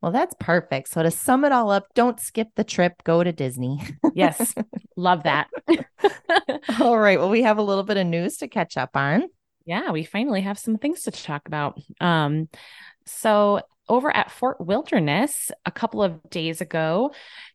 Well, 0.02 0.12
that's 0.12 0.36
perfect. 0.38 0.90
So 0.90 1.02
to 1.02 1.12
sum 1.12 1.46
it 1.46 1.54
all 1.54 1.72
up, 1.72 1.88
don't 1.96 2.20
skip 2.20 2.50
the 2.56 2.66
trip, 2.66 3.04
go 3.06 3.24
to 3.24 3.32
Disney. 3.32 3.80
yes. 4.14 4.54
Love 4.98 5.24
that. 5.24 5.48
all 6.82 7.00
right. 7.00 7.18
Well, 7.18 7.30
we 7.30 7.44
have 7.44 7.58
a 7.58 7.62
little 7.62 7.84
bit 7.86 7.96
of 7.96 8.06
news 8.06 8.38
to 8.38 8.50
catch 8.50 8.76
up 8.76 8.98
on. 8.98 9.24
Yeah, 9.66 9.92
we 9.92 10.04
finally 10.04 10.42
have 10.42 10.60
some 10.60 10.78
things 10.78 11.04
to 11.04 11.12
talk 11.12 11.48
about. 11.48 11.80
Um, 12.02 12.50
so 13.06 13.62
over 13.88 14.16
at 14.16 14.32
Fort 14.32 14.60
Wilderness 14.60 15.52
a 15.66 15.72
couple 15.72 16.04
of 16.04 16.30
days 16.30 16.62
ago, 16.62 17.14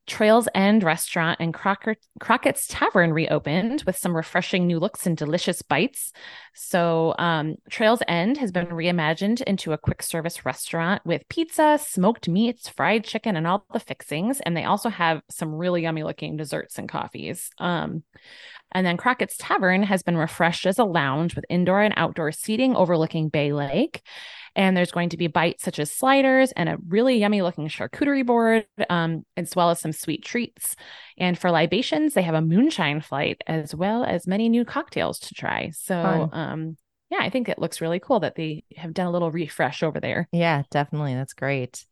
Trails 0.09 0.49
End 0.55 0.83
Restaurant 0.83 1.37
and 1.39 1.55
Crocker, 1.55 1.95
Crockett's 2.19 2.67
Tavern 2.67 3.13
reopened 3.13 3.85
with 3.87 3.97
some 3.97 4.17
refreshing 4.17 4.67
new 4.67 4.81
looks 4.81 5.07
and 5.07 5.17
delicious 5.17 5.63
bites. 5.63 6.13
So, 6.55 7.15
um, 7.19 7.57
Trails 7.71 8.03
End 8.09 8.39
has 8.39 8.51
been 8.51 8.67
reimagined 8.67 9.43
into 9.43 9.73
a 9.73 9.79
quick 9.79 10.03
service 10.03 10.45
restaurant 10.45 11.03
with 11.05 11.29
pizza, 11.29 11.79
smoked 11.81 12.29
meats, 12.29 12.69
fried 12.69 13.05
chicken, 13.05 13.37
and 13.37 13.47
all 13.47 13.67
the 13.73 13.79
fixings. 13.79 14.41
And 14.41 14.57
they 14.57 14.65
also 14.65 14.89
have 14.89 15.23
some 15.31 15.55
really 15.55 15.83
yummy 15.83 16.03
looking 16.03 16.37
desserts 16.37 16.79
and 16.79 16.89
coffees. 16.89 17.51
Um, 17.59 18.03
and 18.73 18.87
then 18.87 18.97
Crockett's 18.97 19.37
Tavern 19.39 19.83
has 19.83 20.03
been 20.03 20.17
refreshed 20.17 20.67
as 20.67 20.79
a 20.79 20.85
lounge 20.85 21.35
with 21.35 21.47
indoor 21.49 21.83
and 21.83 21.95
outdoor 21.97 22.33
seating 22.33 22.77
overlooking 22.77 23.29
Bay 23.29 23.53
Lake. 23.53 24.03
And 24.55 24.77
there's 24.77 24.91
going 24.91 25.11
to 25.11 25.17
be 25.17 25.29
bites 25.29 25.63
such 25.63 25.79
as 25.79 25.91
sliders 25.91 26.53
and 26.53 26.69
a 26.69 26.79
really 26.89 27.19
yummy 27.19 27.43
looking 27.43 27.69
charcuterie 27.69 28.27
board, 28.27 28.67
um, 28.91 29.25
as 29.37 29.55
well 29.55 29.71
as 29.71 29.81
some 29.81 29.93
sweet 29.99 30.25
treats. 30.25 30.77
And 31.19 31.39
for 31.39 31.51
libations, 31.51 32.15
they 32.15 32.23
have 32.23 32.35
a 32.35 32.41
moonshine 32.41 33.01
flight 33.01 33.43
as 33.47 33.75
well 33.75 34.05
as 34.05 34.27
many 34.27 34.49
new 34.49 34.65
cocktails 34.65 35.19
to 35.21 35.35
try. 35.35 35.71
So, 35.71 35.95
um, 36.33 36.77
yeah, 37.11 37.19
I 37.21 37.31
think 37.31 37.49
it 37.49 37.59
looks 37.59 37.81
really 37.81 38.01
cool 38.01 38.21
that 38.21 38.35
they 38.35 38.65
have 38.77 38.95
done 38.95 39.07
a 39.07 39.11
little 39.11 39.31
refresh 39.31 39.83
over 39.83 40.01
there. 40.01 40.29
Yeah, 40.33 40.63
definitely. 40.71 41.15
That's 41.15 41.35
great. 41.35 41.85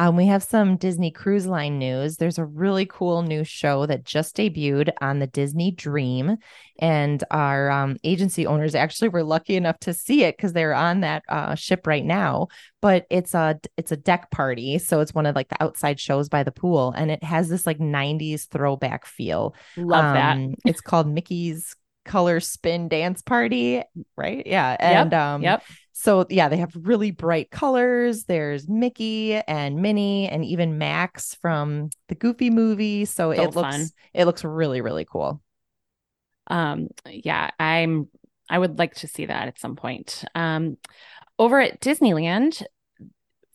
Um, 0.00 0.16
we 0.16 0.26
have 0.26 0.42
some 0.42 0.76
Disney 0.76 1.10
Cruise 1.10 1.46
Line 1.46 1.78
news. 1.78 2.16
There's 2.16 2.38
a 2.38 2.44
really 2.44 2.86
cool 2.86 3.22
new 3.22 3.42
show 3.42 3.84
that 3.86 4.04
just 4.04 4.36
debuted 4.36 4.90
on 5.00 5.18
the 5.18 5.26
Disney 5.26 5.72
Dream, 5.72 6.36
and 6.78 7.24
our 7.30 7.70
um, 7.70 7.96
agency 8.04 8.46
owners 8.46 8.76
actually 8.76 9.08
were 9.08 9.24
lucky 9.24 9.56
enough 9.56 9.78
to 9.80 9.92
see 9.92 10.22
it 10.22 10.36
because 10.36 10.52
they're 10.52 10.74
on 10.74 11.00
that 11.00 11.24
uh, 11.28 11.56
ship 11.56 11.86
right 11.86 12.04
now. 12.04 12.46
But 12.80 13.06
it's 13.10 13.34
a 13.34 13.58
it's 13.76 13.90
a 13.90 13.96
deck 13.96 14.30
party, 14.30 14.78
so 14.78 15.00
it's 15.00 15.14
one 15.14 15.26
of 15.26 15.34
like 15.34 15.48
the 15.48 15.62
outside 15.62 15.98
shows 15.98 16.28
by 16.28 16.44
the 16.44 16.52
pool, 16.52 16.92
and 16.96 17.10
it 17.10 17.24
has 17.24 17.48
this 17.48 17.66
like 17.66 17.78
'90s 17.78 18.48
throwback 18.48 19.04
feel. 19.04 19.54
Love 19.76 20.04
um, 20.04 20.14
that. 20.14 20.58
it's 20.64 20.80
called 20.80 21.08
Mickey's 21.08 21.74
color 22.08 22.40
spin 22.40 22.88
dance 22.88 23.22
party, 23.22 23.82
right? 24.16 24.44
Yeah. 24.46 24.76
And 24.80 25.12
yep. 25.12 25.20
um 25.20 25.42
yep. 25.42 25.62
So 26.00 26.24
yeah, 26.30 26.48
they 26.48 26.58
have 26.58 26.70
really 26.76 27.10
bright 27.10 27.50
colors. 27.50 28.22
There's 28.22 28.68
Mickey 28.68 29.34
and 29.34 29.82
Minnie 29.82 30.28
and 30.28 30.44
even 30.44 30.78
Max 30.78 31.34
from 31.42 31.90
the 32.06 32.14
Goofy 32.14 32.50
movie. 32.50 33.04
So, 33.04 33.34
so 33.34 33.42
it 33.42 33.56
looks 33.56 33.76
fun. 33.76 33.86
it 34.14 34.24
looks 34.24 34.44
really, 34.44 34.80
really 34.80 35.04
cool. 35.04 35.42
Um 36.46 36.86
yeah, 37.04 37.50
I'm 37.58 38.06
I 38.48 38.60
would 38.60 38.78
like 38.78 38.94
to 38.96 39.08
see 39.08 39.26
that 39.26 39.48
at 39.48 39.58
some 39.58 39.74
point. 39.74 40.24
Um 40.36 40.76
over 41.36 41.58
at 41.58 41.80
Disneyland, 41.80 42.62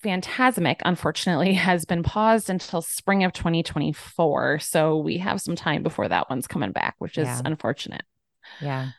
Fantasmic, 0.03 0.81
unfortunately, 0.83 1.53
has 1.53 1.85
been 1.85 2.03
paused 2.03 2.49
until 2.49 2.81
spring 2.81 3.23
of 3.23 3.31
2024. 3.31 4.59
So 4.59 4.97
we 4.97 5.17
have 5.19 5.39
some 5.39 5.55
time 5.55 5.81
before 5.81 6.09
that 6.09 6.29
one's 6.29 6.47
coming 6.47 6.73
back, 6.73 6.95
which 6.97 7.17
is 7.17 7.25
yeah. 7.25 7.41
unfortunate. 7.45 8.03
Yeah. 8.59 8.89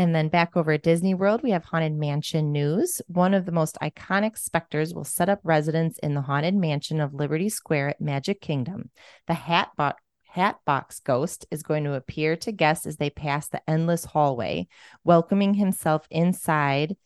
And 0.00 0.14
then 0.14 0.28
back 0.30 0.56
over 0.56 0.72
at 0.72 0.82
Disney 0.82 1.12
World, 1.12 1.42
we 1.42 1.50
have 1.50 1.64
Haunted 1.66 1.92
Mansion 1.92 2.52
news. 2.52 3.02
One 3.08 3.34
of 3.34 3.44
the 3.44 3.52
most 3.52 3.76
iconic 3.82 4.38
specters 4.38 4.94
will 4.94 5.04
set 5.04 5.28
up 5.28 5.40
residence 5.44 5.98
in 5.98 6.14
the 6.14 6.22
Haunted 6.22 6.54
Mansion 6.54 7.02
of 7.02 7.12
Liberty 7.12 7.50
Square 7.50 7.90
at 7.90 8.00
Magic 8.00 8.40
Kingdom. 8.40 8.88
The 9.26 9.34
Hatbot 9.34 9.96
Hatbox 10.26 11.00
Ghost 11.00 11.44
is 11.50 11.62
going 11.62 11.84
to 11.84 11.92
appear 11.92 12.34
to 12.36 12.50
guests 12.50 12.86
as 12.86 12.96
they 12.96 13.10
pass 13.10 13.48
the 13.48 13.60
endless 13.68 14.06
hallway, 14.06 14.68
welcoming 15.04 15.52
himself 15.52 16.06
inside 16.10 16.96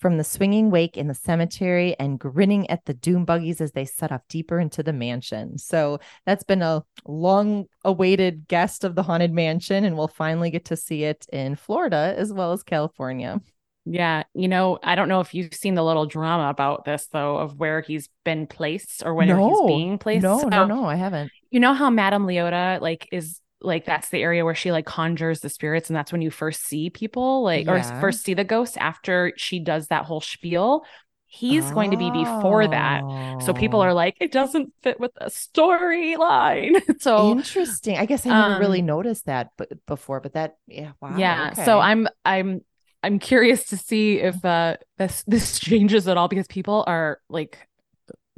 from 0.00 0.16
the 0.16 0.24
swinging 0.24 0.70
wake 0.70 0.96
in 0.96 1.08
the 1.08 1.14
cemetery 1.14 1.94
and 2.00 2.18
grinning 2.18 2.68
at 2.70 2.84
the 2.86 2.94
doom 2.94 3.24
buggies 3.24 3.60
as 3.60 3.72
they 3.72 3.84
set 3.84 4.10
off 4.10 4.22
deeper 4.28 4.58
into 4.58 4.82
the 4.82 4.92
mansion. 4.92 5.58
So 5.58 6.00
that's 6.24 6.42
been 6.42 6.62
a 6.62 6.82
long 7.06 7.66
awaited 7.84 8.48
guest 8.48 8.82
of 8.82 8.94
the 8.94 9.02
Haunted 9.02 9.32
Mansion, 9.32 9.84
and 9.84 9.96
we'll 9.96 10.08
finally 10.08 10.50
get 10.50 10.64
to 10.66 10.76
see 10.76 11.04
it 11.04 11.26
in 11.32 11.54
Florida 11.54 12.14
as 12.16 12.32
well 12.32 12.52
as 12.52 12.62
California. 12.62 13.40
Yeah. 13.84 14.24
You 14.34 14.48
know, 14.48 14.78
I 14.82 14.94
don't 14.94 15.08
know 15.08 15.20
if 15.20 15.34
you've 15.34 15.54
seen 15.54 15.74
the 15.74 15.84
little 15.84 16.06
drama 16.06 16.48
about 16.48 16.84
this, 16.84 17.08
though, 17.12 17.36
of 17.36 17.58
where 17.58 17.80
he's 17.80 18.08
been 18.24 18.46
placed 18.46 19.02
or 19.04 19.14
where 19.14 19.26
no, 19.26 19.48
he's 19.48 19.76
being 19.76 19.98
placed. 19.98 20.22
No, 20.22 20.40
so, 20.40 20.48
no, 20.48 20.62
um, 20.62 20.68
no, 20.68 20.84
I 20.84 20.96
haven't. 20.96 21.30
You 21.50 21.60
know 21.60 21.74
how 21.74 21.90
Madame 21.90 22.26
Leota, 22.26 22.80
like, 22.80 23.08
is 23.12 23.40
like 23.62 23.84
that's 23.84 24.08
the 24.08 24.22
area 24.22 24.44
where 24.44 24.54
she 24.54 24.72
like 24.72 24.86
conjures 24.86 25.40
the 25.40 25.48
spirits 25.48 25.90
and 25.90 25.96
that's 25.96 26.12
when 26.12 26.22
you 26.22 26.30
first 26.30 26.64
see 26.64 26.90
people 26.90 27.42
like 27.42 27.66
yeah. 27.66 27.72
or 27.72 28.00
first 28.00 28.22
see 28.22 28.34
the 28.34 28.44
ghosts 28.44 28.76
after 28.78 29.32
she 29.36 29.58
does 29.58 29.88
that 29.88 30.04
whole 30.04 30.20
spiel 30.20 30.84
he's 31.26 31.70
oh. 31.70 31.74
going 31.74 31.92
to 31.92 31.96
be 31.96 32.10
before 32.10 32.66
that 32.66 33.02
so 33.42 33.52
people 33.54 33.80
are 33.80 33.94
like 33.94 34.16
it 34.20 34.32
doesn't 34.32 34.72
fit 34.82 34.98
with 34.98 35.12
the 35.14 35.26
storyline 35.26 36.80
so 37.00 37.30
interesting 37.30 37.96
i 37.98 38.04
guess 38.04 38.26
i 38.26 38.30
never 38.30 38.54
um, 38.54 38.60
really 38.60 38.82
noticed 38.82 39.26
that 39.26 39.50
but 39.56 39.68
before 39.86 40.20
but 40.20 40.32
that 40.32 40.56
yeah 40.66 40.90
wow 41.00 41.16
yeah 41.16 41.50
okay. 41.52 41.64
so 41.64 41.78
i'm 41.78 42.08
i'm 42.24 42.62
i'm 43.04 43.20
curious 43.20 43.66
to 43.66 43.76
see 43.76 44.18
if 44.18 44.44
uh 44.44 44.76
this 44.98 45.22
this 45.26 45.60
changes 45.60 46.08
at 46.08 46.16
all 46.16 46.26
because 46.26 46.48
people 46.48 46.82
are 46.86 47.20
like 47.28 47.58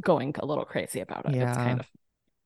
going 0.02 0.34
a 0.38 0.44
little 0.44 0.64
crazy 0.64 1.00
about 1.00 1.24
it 1.26 1.34
yeah. 1.34 1.48
it's 1.48 1.56
kind 1.56 1.80
of 1.80 1.86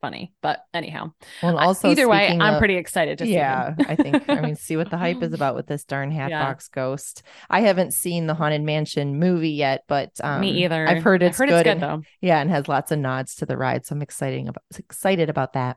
funny. 0.00 0.32
But 0.42 0.60
anyhow, 0.72 1.12
well, 1.42 1.58
also 1.58 1.90
either 1.90 2.08
way, 2.08 2.34
of, 2.34 2.40
I'm 2.40 2.58
pretty 2.58 2.76
excited 2.76 3.18
to 3.18 3.24
see. 3.24 3.34
yeah, 3.34 3.74
I 3.78 3.96
think 3.96 4.28
I 4.28 4.40
mean 4.40 4.56
see 4.56 4.76
what 4.76 4.90
the 4.90 4.96
hype 4.98 5.22
is 5.22 5.32
about 5.32 5.54
with 5.54 5.66
this 5.66 5.84
darn 5.84 6.10
Hatbox 6.10 6.70
yeah. 6.70 6.74
Ghost. 6.74 7.22
I 7.50 7.60
haven't 7.60 7.92
seen 7.92 8.26
the 8.26 8.34
Haunted 8.34 8.62
Mansion 8.62 9.18
movie 9.18 9.50
yet, 9.50 9.84
but 9.88 10.10
um, 10.22 10.40
me 10.40 10.64
either. 10.64 10.88
I've 10.88 11.02
heard 11.02 11.22
it's 11.22 11.36
I've 11.36 11.38
heard 11.38 11.48
good, 11.48 11.58
it's 11.58 11.64
good 11.64 11.70
and, 11.70 11.82
though. 11.82 12.02
Yeah, 12.20 12.40
and 12.40 12.50
has 12.50 12.68
lots 12.68 12.92
of 12.92 12.98
nods 12.98 13.36
to 13.36 13.46
the 13.46 13.56
ride, 13.56 13.86
so 13.86 13.94
I'm 13.94 14.02
excited 14.02 14.48
about 14.48 14.62
excited 14.78 15.30
about 15.30 15.54
that. 15.54 15.76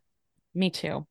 Me 0.54 0.70
too. 0.70 1.06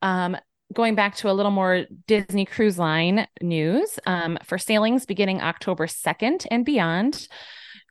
Um, 0.00 0.36
going 0.72 0.94
back 0.94 1.16
to 1.16 1.30
a 1.30 1.32
little 1.32 1.52
more 1.52 1.84
Disney 2.06 2.44
Cruise 2.44 2.78
Line 2.78 3.26
news 3.40 3.98
um, 4.06 4.38
for 4.44 4.58
sailings 4.58 5.06
beginning 5.06 5.40
October 5.40 5.86
2nd 5.86 6.46
and 6.50 6.64
beyond. 6.64 7.28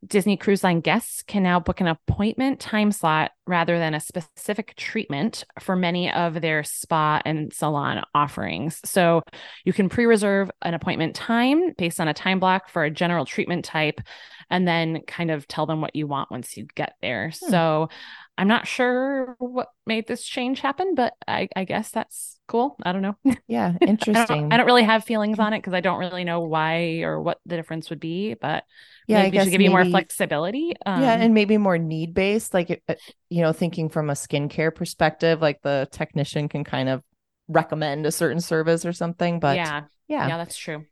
Disney 0.06 0.36
Cruise 0.36 0.64
Line 0.64 0.80
guests 0.80 1.22
can 1.22 1.44
now 1.44 1.60
book 1.60 1.80
an 1.80 1.88
appointment 1.88 2.60
time 2.60 2.92
slot 2.92 3.32
rather 3.46 3.78
than 3.78 3.94
a 3.94 4.00
specific 4.00 4.76
treatment 4.76 5.44
for 5.60 5.76
many 5.76 6.12
of 6.12 6.42
their 6.42 6.64
spa 6.64 7.22
and 7.24 7.54
salon 7.54 8.04
offerings. 8.16 8.80
So 8.84 9.22
you 9.64 9.74
can 9.74 9.90
pre 9.90 10.06
reserve 10.06 10.50
an 10.64 10.74
appointment 10.74 11.16
time 11.16 11.74
based 11.78 12.00
on 12.00 12.08
a 12.08 12.14
time 12.14 12.40
block 12.40 12.70
for 12.70 12.84
a 12.84 12.90
general 12.90 13.26
treatment 13.26 13.64
type 13.64 14.02
and 14.50 14.68
then 14.68 15.02
kind 15.08 15.30
of 15.30 15.48
tell 15.48 15.66
them 15.66 15.82
what 15.82 15.96
you 15.96 16.08
want 16.08 16.32
once 16.32 16.58
you 16.58 16.66
get 16.76 16.96
there. 17.02 17.30
Hmm. 17.30 17.50
So 17.50 17.90
I'm 18.38 18.48
not 18.48 18.66
sure 18.66 19.36
what 19.40 19.68
made 19.86 20.08
this 20.08 20.24
change 20.24 20.62
happen, 20.62 20.96
but 20.96 21.14
I, 21.28 21.48
I 21.56 21.64
guess 21.64 21.92
that's 21.92 22.40
cool. 22.48 22.76
I 22.82 22.92
don't 22.92 23.02
know. 23.02 23.16
Yeah, 23.48 23.74
interesting. 23.82 24.16
I, 24.16 24.26
don't, 24.26 24.54
I, 24.54 24.58
don't, 24.58 24.66
really 24.66 24.84
have 24.84 25.04
feelings 25.04 25.38
on 25.38 25.52
it 25.54 25.60
because 25.60 25.74
I 25.74 25.82
don't 25.82 26.00
really 26.00 26.24
know 26.24 26.40
why 26.40 27.02
or 27.02 27.22
what 27.22 27.40
the 27.46 27.58
difference 27.58 27.90
would 27.90 28.00
be, 28.00 28.34
but 28.34 28.64
yeah, 29.08 29.24
maybe 29.24 29.28
I 29.28 29.30
guess 29.30 29.44
give 29.46 29.52
maybe, 29.54 29.66
you 29.66 29.70
more 29.72 29.84
flexibility. 29.84 30.74
Um, 30.86 31.02
yeah, 31.02 31.14
and 31.14 31.34
maybe 31.34 31.58
more 31.58 31.78
need 31.78 32.14
based, 32.14 32.54
like 32.54 32.82
uh, 32.88 32.96
you 33.30 33.42
know, 33.42 33.52
thinking 33.52 33.90
from 33.90 34.10
a 34.10 34.14
skincare 34.14 34.74
perspective, 34.74 35.42
like 35.42 35.62
the 35.64 35.90
technician 35.92 36.48
can 36.48 36.64
kind 36.64 36.88
of 36.88 37.04
recommend 37.50 38.06
a 38.06 38.12
certain 38.12 38.40
service 38.40 38.86
or 38.86 38.94
something. 38.94 39.42
But 39.42 39.58
yeah, 39.58 39.82
yeah, 40.08 40.30
yeah, 40.30 40.38
that's 40.38 40.58
true. 40.58 40.86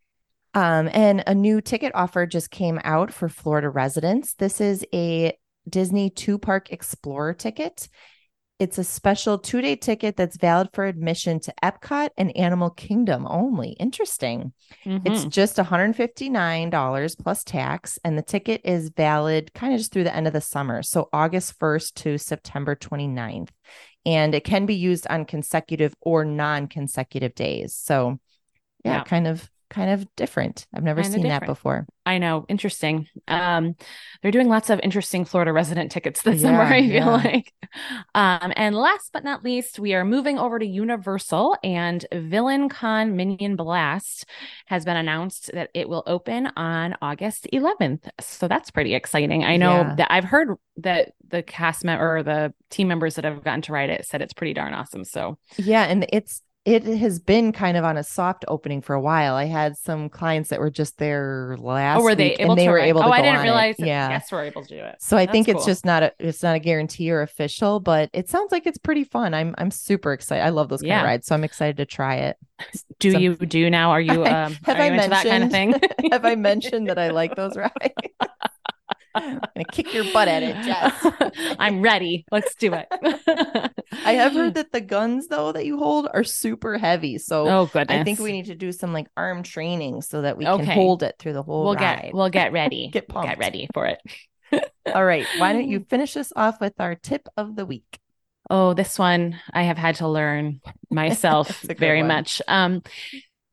Um, 0.54 0.90
and 0.92 1.24
a 1.28 1.36
new 1.36 1.62
ticket 1.62 1.94
offer 1.96 2.26
just 2.26 2.52
came 2.52 2.80
out 2.84 3.14
for 3.14 3.30
Florida 3.30 3.70
residents. 3.70 4.34
This 4.34 4.60
is 4.60 4.86
a 4.94 5.38
Disney 5.68 6.10
two 6.10 6.38
park 6.38 6.72
explorer 6.72 7.34
ticket. 7.34 7.88
It's 8.60 8.78
a 8.78 8.84
special 8.84 9.40
two 9.40 9.62
day 9.62 9.78
ticket 9.78 10.18
that's 10.18 10.36
valid 10.36 10.68
for 10.74 10.86
admission 10.86 11.40
to 11.42 11.54
Epcot 11.64 12.10
and 12.18 12.36
Animal 12.36 12.70
Kingdom 12.70 13.26
only. 13.26 13.70
Interesting. 13.72 14.52
Mm-hmm. 14.86 15.08
It's 15.08 15.24
just 15.26 15.56
$159 15.56 17.18
plus 17.18 17.44
tax, 17.46 18.00
and 18.04 18.18
the 18.18 18.22
ticket 18.22 18.62
is 18.66 18.90
valid 18.90 19.54
kind 19.54 19.74
of 19.74 19.80
just 19.80 19.94
through 19.94 20.04
the 20.04 20.16
end 20.16 20.28
of 20.28 20.34
the 20.34 20.42
summer. 20.42 20.84
So 20.84 21.08
August 21.14 21.58
1st 21.58 21.94
to 21.96 22.18
September 22.18 22.76
29th. 22.76 23.50
And 24.06 24.36
it 24.36 24.44
can 24.44 24.66
be 24.66 24.76
used 24.76 25.08
on 25.08 25.26
consecutive 25.26 25.94
or 26.02 26.26
non 26.26 26.68
consecutive 26.68 27.36
days. 27.36 27.76
So, 27.76 28.20
yeah, 28.84 28.98
yeah, 28.98 29.04
kind 29.04 29.28
of 29.28 29.50
kind 29.70 29.92
of 29.92 30.08
different. 30.16 30.66
I've 30.74 30.84
never 30.84 31.02
kind 31.02 31.14
seen 31.14 31.28
that 31.28 31.46
before. 31.46 31.88
I 32.06 32.18
know. 32.18 32.46
Interesting. 32.50 33.08
Um, 33.28 33.76
they're 34.22 34.32
doing 34.32 34.50
lots 34.50 34.70
of 34.72 34.80
interesting 34.82 35.26
Florida 35.26 35.54
resident 35.54 35.92
tickets 35.92 36.24
this 36.24 36.38
yeah, 36.42 36.50
summer, 36.50 36.62
I 36.62 36.82
feel 36.82 36.92
yeah. 36.92 37.06
like. 37.08 37.54
Um, 38.16 38.52
and 38.56 38.76
last 38.76 39.12
but 39.14 39.24
not 39.24 39.44
least, 39.44 39.80
we 39.80 39.94
are 39.94 40.04
moving 40.04 40.40
over 40.40 40.58
to 40.58 40.66
Universal 40.66 41.58
and 41.64 42.04
Villain 42.12 42.68
Con 42.68 43.16
Minion 43.16 43.56
Blast 43.56 44.26
has 44.66 44.86
been 44.86 44.98
announced 44.98 45.52
that 45.54 45.70
it 45.76 45.88
will 45.88 46.04
open 46.08 46.48
on 46.58 46.96
August 47.02 47.48
11th. 47.54 48.10
So 48.20 48.48
that's 48.48 48.72
pretty 48.72 48.96
exciting. 48.96 49.44
I 49.44 49.58
know 49.58 49.82
yeah. 49.82 49.96
that 49.96 50.12
I've 50.12 50.24
heard 50.24 50.56
that 50.78 51.14
the 51.28 51.44
cast 51.44 51.84
member 51.84 52.18
or 52.18 52.24
the 52.24 52.54
team 52.72 52.88
members 52.88 53.16
that 53.16 53.26
have 53.26 53.44
gotten 53.44 53.62
to 53.64 53.74
ride 53.74 53.90
it 53.90 54.06
said 54.06 54.22
it's 54.22 54.34
pretty 54.34 54.54
darn 54.54 54.74
awesome. 54.74 55.04
So 55.04 55.38
yeah, 55.58 55.84
and 55.84 56.08
it's 56.12 56.42
it 56.70 56.84
has 56.84 57.20
been 57.20 57.52
kind 57.52 57.78
of 57.78 57.84
on 57.84 57.98
a 57.98 58.04
soft 58.04 58.46
opening 58.48 58.80
for 58.80 58.94
a 58.94 59.02
while. 59.02 59.34
I 59.34 59.46
had 59.46 59.76
some 59.76 60.08
clients 60.08 60.50
that 60.50 60.60
were 60.60 60.70
just 60.70 61.00
there 61.00 61.58
last. 61.60 62.00
Oh, 62.00 62.04
were 62.04 62.14
they 62.14 62.34
able 62.36 62.52
and 62.52 62.60
they 62.60 62.66
to 62.66 62.72
were 62.72 62.78
able 62.78 63.02
to? 63.02 63.08
Oh, 63.08 63.12
I 63.12 63.24
didn't 63.24 63.42
realize. 63.42 63.76
yeah, 63.80 64.10
yes, 64.10 64.32
we're 64.32 64.44
able 64.44 64.62
to 64.64 64.68
do 64.68 64.78
it. 64.78 64.98
So 65.00 65.18
I 65.18 65.26
That's 65.26 65.32
think 65.32 65.48
cool. 65.48 65.56
it's 65.56 65.66
just 65.66 65.84
not 65.84 66.04
a 66.04 66.14
it's 66.20 66.44
not 66.44 66.56
a 66.56 66.60
guarantee 66.60 67.10
or 67.10 67.22
official, 67.22 67.80
but 67.80 68.12
it 68.14 68.30
sounds 68.30 68.52
like 68.52 68.68
it's 68.68 68.78
pretty 68.78 69.04
fun. 69.04 69.34
I'm 69.34 69.56
I'm 69.58 69.72
super 69.72 70.14
excited. 70.14 70.44
I 70.44 70.50
love 70.50 70.70
those 70.70 70.82
kind 70.82 70.90
yeah. 70.90 71.00
of 71.00 71.06
rides, 71.06 71.26
so 71.26 71.34
I'm 71.34 71.44
excited 71.44 71.78
to 71.78 71.88
try 71.88 72.18
it. 72.18 72.38
Do 73.00 73.14
so, 73.14 73.18
you 73.18 73.36
do 73.36 73.70
now? 73.72 73.90
Are 73.90 74.02
you 74.02 74.24
um, 74.26 74.56
have 74.64 74.80
I 74.80 74.92
mentioned 74.92 75.12
that 75.12 75.26
kind 75.26 75.44
of 75.44 75.52
thing? 75.52 75.76
have 76.12 76.26
I 76.26 76.36
mentioned 76.36 76.88
that 76.90 77.00
I 77.00 77.10
like 77.10 77.36
those 77.36 77.58
rides? 77.58 77.74
I'm 79.16 79.40
gonna 79.40 79.66
kick 79.72 79.94
your 79.94 80.06
butt 80.14 80.28
at 80.28 80.44
it, 80.44 80.56
Jess. 80.64 81.56
I'm 81.60 81.82
ready. 81.82 82.26
Let's 82.32 82.56
do 82.56 82.74
it. 82.74 82.88
I 84.06 84.14
have 84.14 84.34
heard 84.34 84.56
that 84.56 84.72
the 84.72 84.82
guns 84.82 85.28
though 85.28 85.52
that 85.52 85.66
you 85.66 85.78
hold 85.78 86.08
are 86.14 86.24
super 86.24 86.78
heavy. 86.78 87.18
So 87.18 87.48
oh 87.48 87.66
goodness. 87.66 88.00
I 88.00 88.04
think 88.04 88.20
we 88.20 88.32
need 88.32 88.46
to 88.46 88.56
do 88.56 88.72
some 88.72 88.94
like 88.94 89.08
arm 89.18 89.44
training 89.44 90.02
so 90.02 90.22
that 90.22 90.38
we 90.38 90.48
okay. 90.48 90.66
can 90.66 90.74
hold 90.74 91.04
it 91.04 91.16
through 91.20 91.34
the 91.34 91.44
whole 91.44 91.66
we'll 91.66 91.76
ride. 91.76 92.04
Get, 92.04 92.14
we'll 92.14 92.30
get 92.30 92.52
ready. 92.52 92.90
get 92.94 93.08
pumped. 93.08 93.30
Get 93.30 93.40
ready 93.40 93.68
for 93.74 93.88
it. 93.88 94.00
All 94.94 95.06
right. 95.06 95.26
Why 95.38 95.54
don't 95.54 95.68
you 95.68 95.86
finish 95.90 96.16
us 96.16 96.32
off 96.36 96.62
with 96.62 96.74
our 96.80 96.96
tip 96.96 97.28
of 97.38 97.56
the 97.56 97.66
week? 97.66 98.00
Oh, 98.50 98.74
this 98.74 98.98
one 98.98 99.40
I 99.54 99.64
have 99.64 99.78
had 99.78 99.96
to 99.96 100.08
learn 100.08 100.62
myself 100.90 101.62
very 101.62 102.00
one. 102.00 102.08
much. 102.08 102.42
Um, 102.48 102.82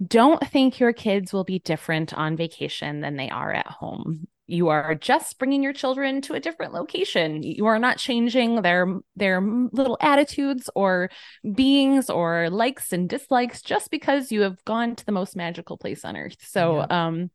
don't 0.07 0.47
think 0.49 0.79
your 0.79 0.92
kids 0.92 1.33
will 1.33 1.45
be 1.45 1.59
different 1.59 2.14
on 2.14 2.37
vacation 2.37 3.01
than 3.01 3.16
they 3.16 3.31
are 3.31 3.53
at 3.53 3.66
home 3.66 4.27
you 4.46 4.68
are 4.68 4.94
just 4.94 5.38
bringing 5.38 5.62
your 5.62 5.72
children 5.72 6.20
to 6.20 6.35
a 6.35 6.40
different 6.40 6.72
location 6.72 7.42
you 7.42 7.66
are 7.66 7.78
not 7.78 7.98
changing 7.98 8.62
their 8.62 8.98
their 9.16 9.40
little 9.40 9.98
attitudes 10.00 10.70
or 10.74 11.11
beings 11.54 12.09
or 12.09 12.48
likes 12.50 12.92
and 12.92 13.09
dislikes 13.09 13.62
just 13.62 13.90
because 13.90 14.30
you 14.30 14.42
have 14.42 14.64
gone 14.64 14.94
to 14.94 15.04
the 15.04 15.12
most 15.12 15.37
magical 15.37 15.76
place 15.76 16.04
on 16.04 16.16
earth 16.16 16.37
so 16.40 16.78
yeah. 16.78 17.06
um 17.06 17.30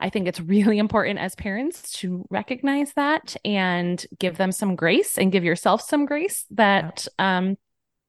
i 0.00 0.08
think 0.08 0.28
it's 0.28 0.40
really 0.40 0.78
important 0.78 1.18
as 1.18 1.34
parents 1.34 1.92
to 1.92 2.24
recognize 2.30 2.92
that 2.94 3.36
and 3.44 4.06
give 4.18 4.36
them 4.36 4.52
some 4.52 4.76
grace 4.76 5.18
and 5.18 5.32
give 5.32 5.44
yourself 5.44 5.82
some 5.82 6.06
grace 6.06 6.44
that 6.50 7.06
yeah. 7.18 7.38
um 7.38 7.56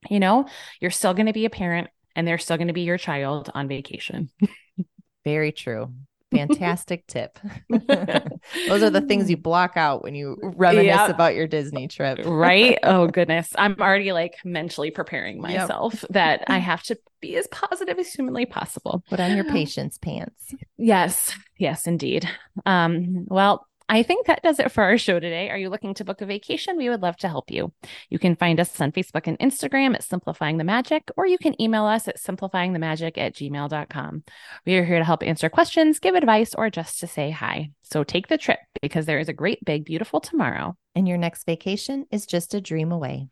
you 0.10 0.20
know 0.20 0.46
you're 0.80 0.92
still 0.92 1.14
going 1.14 1.26
to 1.26 1.34
be 1.34 1.46
a 1.46 1.50
parent 1.50 1.90
and 2.16 2.28
they're 2.28 2.38
still 2.38 2.58
going 2.58 2.68
to 2.68 2.74
be 2.74 2.82
your 2.82 2.98
child 2.98 3.50
on 3.54 3.68
vacation 3.68 4.30
very 5.26 5.52
true 5.52 5.92
Fantastic 6.32 7.08
tip. 7.08 7.40
Those 7.70 8.84
are 8.84 8.90
the 8.90 9.06
things 9.08 9.30
you 9.30 9.38
block 9.38 9.78
out 9.78 10.04
when 10.04 10.14
you 10.14 10.38
reminisce 10.42 10.86
yep. 10.86 11.10
about 11.10 11.36
your 11.36 11.48
Disney 11.48 11.88
trip. 11.88 12.20
right? 12.26 12.78
Oh 12.88 13.08
goodness. 13.08 13.50
I'm 13.58 13.76
already 13.80 14.12
like 14.12 14.36
mentally 14.46 14.92
preparing 14.92 15.42
myself 15.42 15.94
yep. 15.94 16.12
that 16.12 16.44
I 16.48 16.58
have 16.60 16.84
to 16.84 16.98
be 17.22 17.36
as 17.36 17.48
positive 17.48 17.98
as 18.00 18.12
humanly 18.14 18.46
possible. 18.46 19.04
Put 19.10 19.20
on 19.20 19.36
your 19.36 19.46
patience 19.46 19.98
pants. 19.98 20.54
Yes. 20.78 21.36
Yes, 21.58 21.88
indeed. 21.88 22.30
Um, 22.66 23.26
well, 23.28 23.68
I 23.90 24.04
think 24.04 24.28
that 24.28 24.44
does 24.44 24.60
it 24.60 24.72
for 24.72 24.84
our 24.84 24.98
show 24.98 25.20
today. 25.20 25.50
Are 25.50 25.58
you 25.58 25.70
looking 25.70 25.94
to 25.96 26.04
book 26.04 26.22
a 26.22 26.26
vacation? 26.26 26.78
We 26.78 26.90
would 26.90 27.02
love 27.02 27.16
to 27.18 27.30
help 27.30 27.50
you. 27.50 27.72
You 28.10 28.20
can 28.20 28.36
find 28.36 28.60
us 28.60 28.82
on 28.82 28.92
Facebook 28.92 29.28
and 29.28 29.40
Instagram 29.40 29.96
at 29.96 30.04
Simplifying 30.04 30.58
the 30.58 30.66
Magic, 30.66 31.10
or 31.16 31.26
you 31.26 31.38
can 31.38 31.60
email 31.62 31.86
us 31.86 32.08
at 32.08 32.20
simplifyingthemagic 32.20 33.18
at 33.18 33.34
gmail.com. 33.34 34.24
We 34.66 34.76
are 34.76 34.84
here 34.84 35.00
to 35.00 35.06
help 35.06 35.24
answer 35.24 35.50
questions, 35.50 36.00
give 36.00 36.16
advice, 36.16 36.54
or 36.54 36.70
just 36.70 37.00
to 37.00 37.08
say 37.08 37.32
hi. 37.32 37.72
So 37.84 38.04
take 38.04 38.28
the 38.28 38.38
trip 38.38 38.60
because 38.82 39.06
there 39.06 39.20
is 39.20 39.30
a 39.30 39.34
great, 39.34 39.64
big, 39.64 39.86
beautiful 39.86 40.20
tomorrow. 40.20 40.76
And 40.94 41.08
your 41.08 41.18
next 41.18 41.46
vacation 41.46 42.06
is 42.12 42.26
just 42.26 42.54
a 42.54 42.62
dream 42.62 42.92
away. 42.92 43.30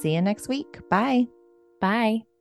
See 0.00 0.14
you 0.14 0.22
next 0.22 0.46
week. 0.48 0.78
Bye. 0.88 1.26
Bye. 1.80 2.35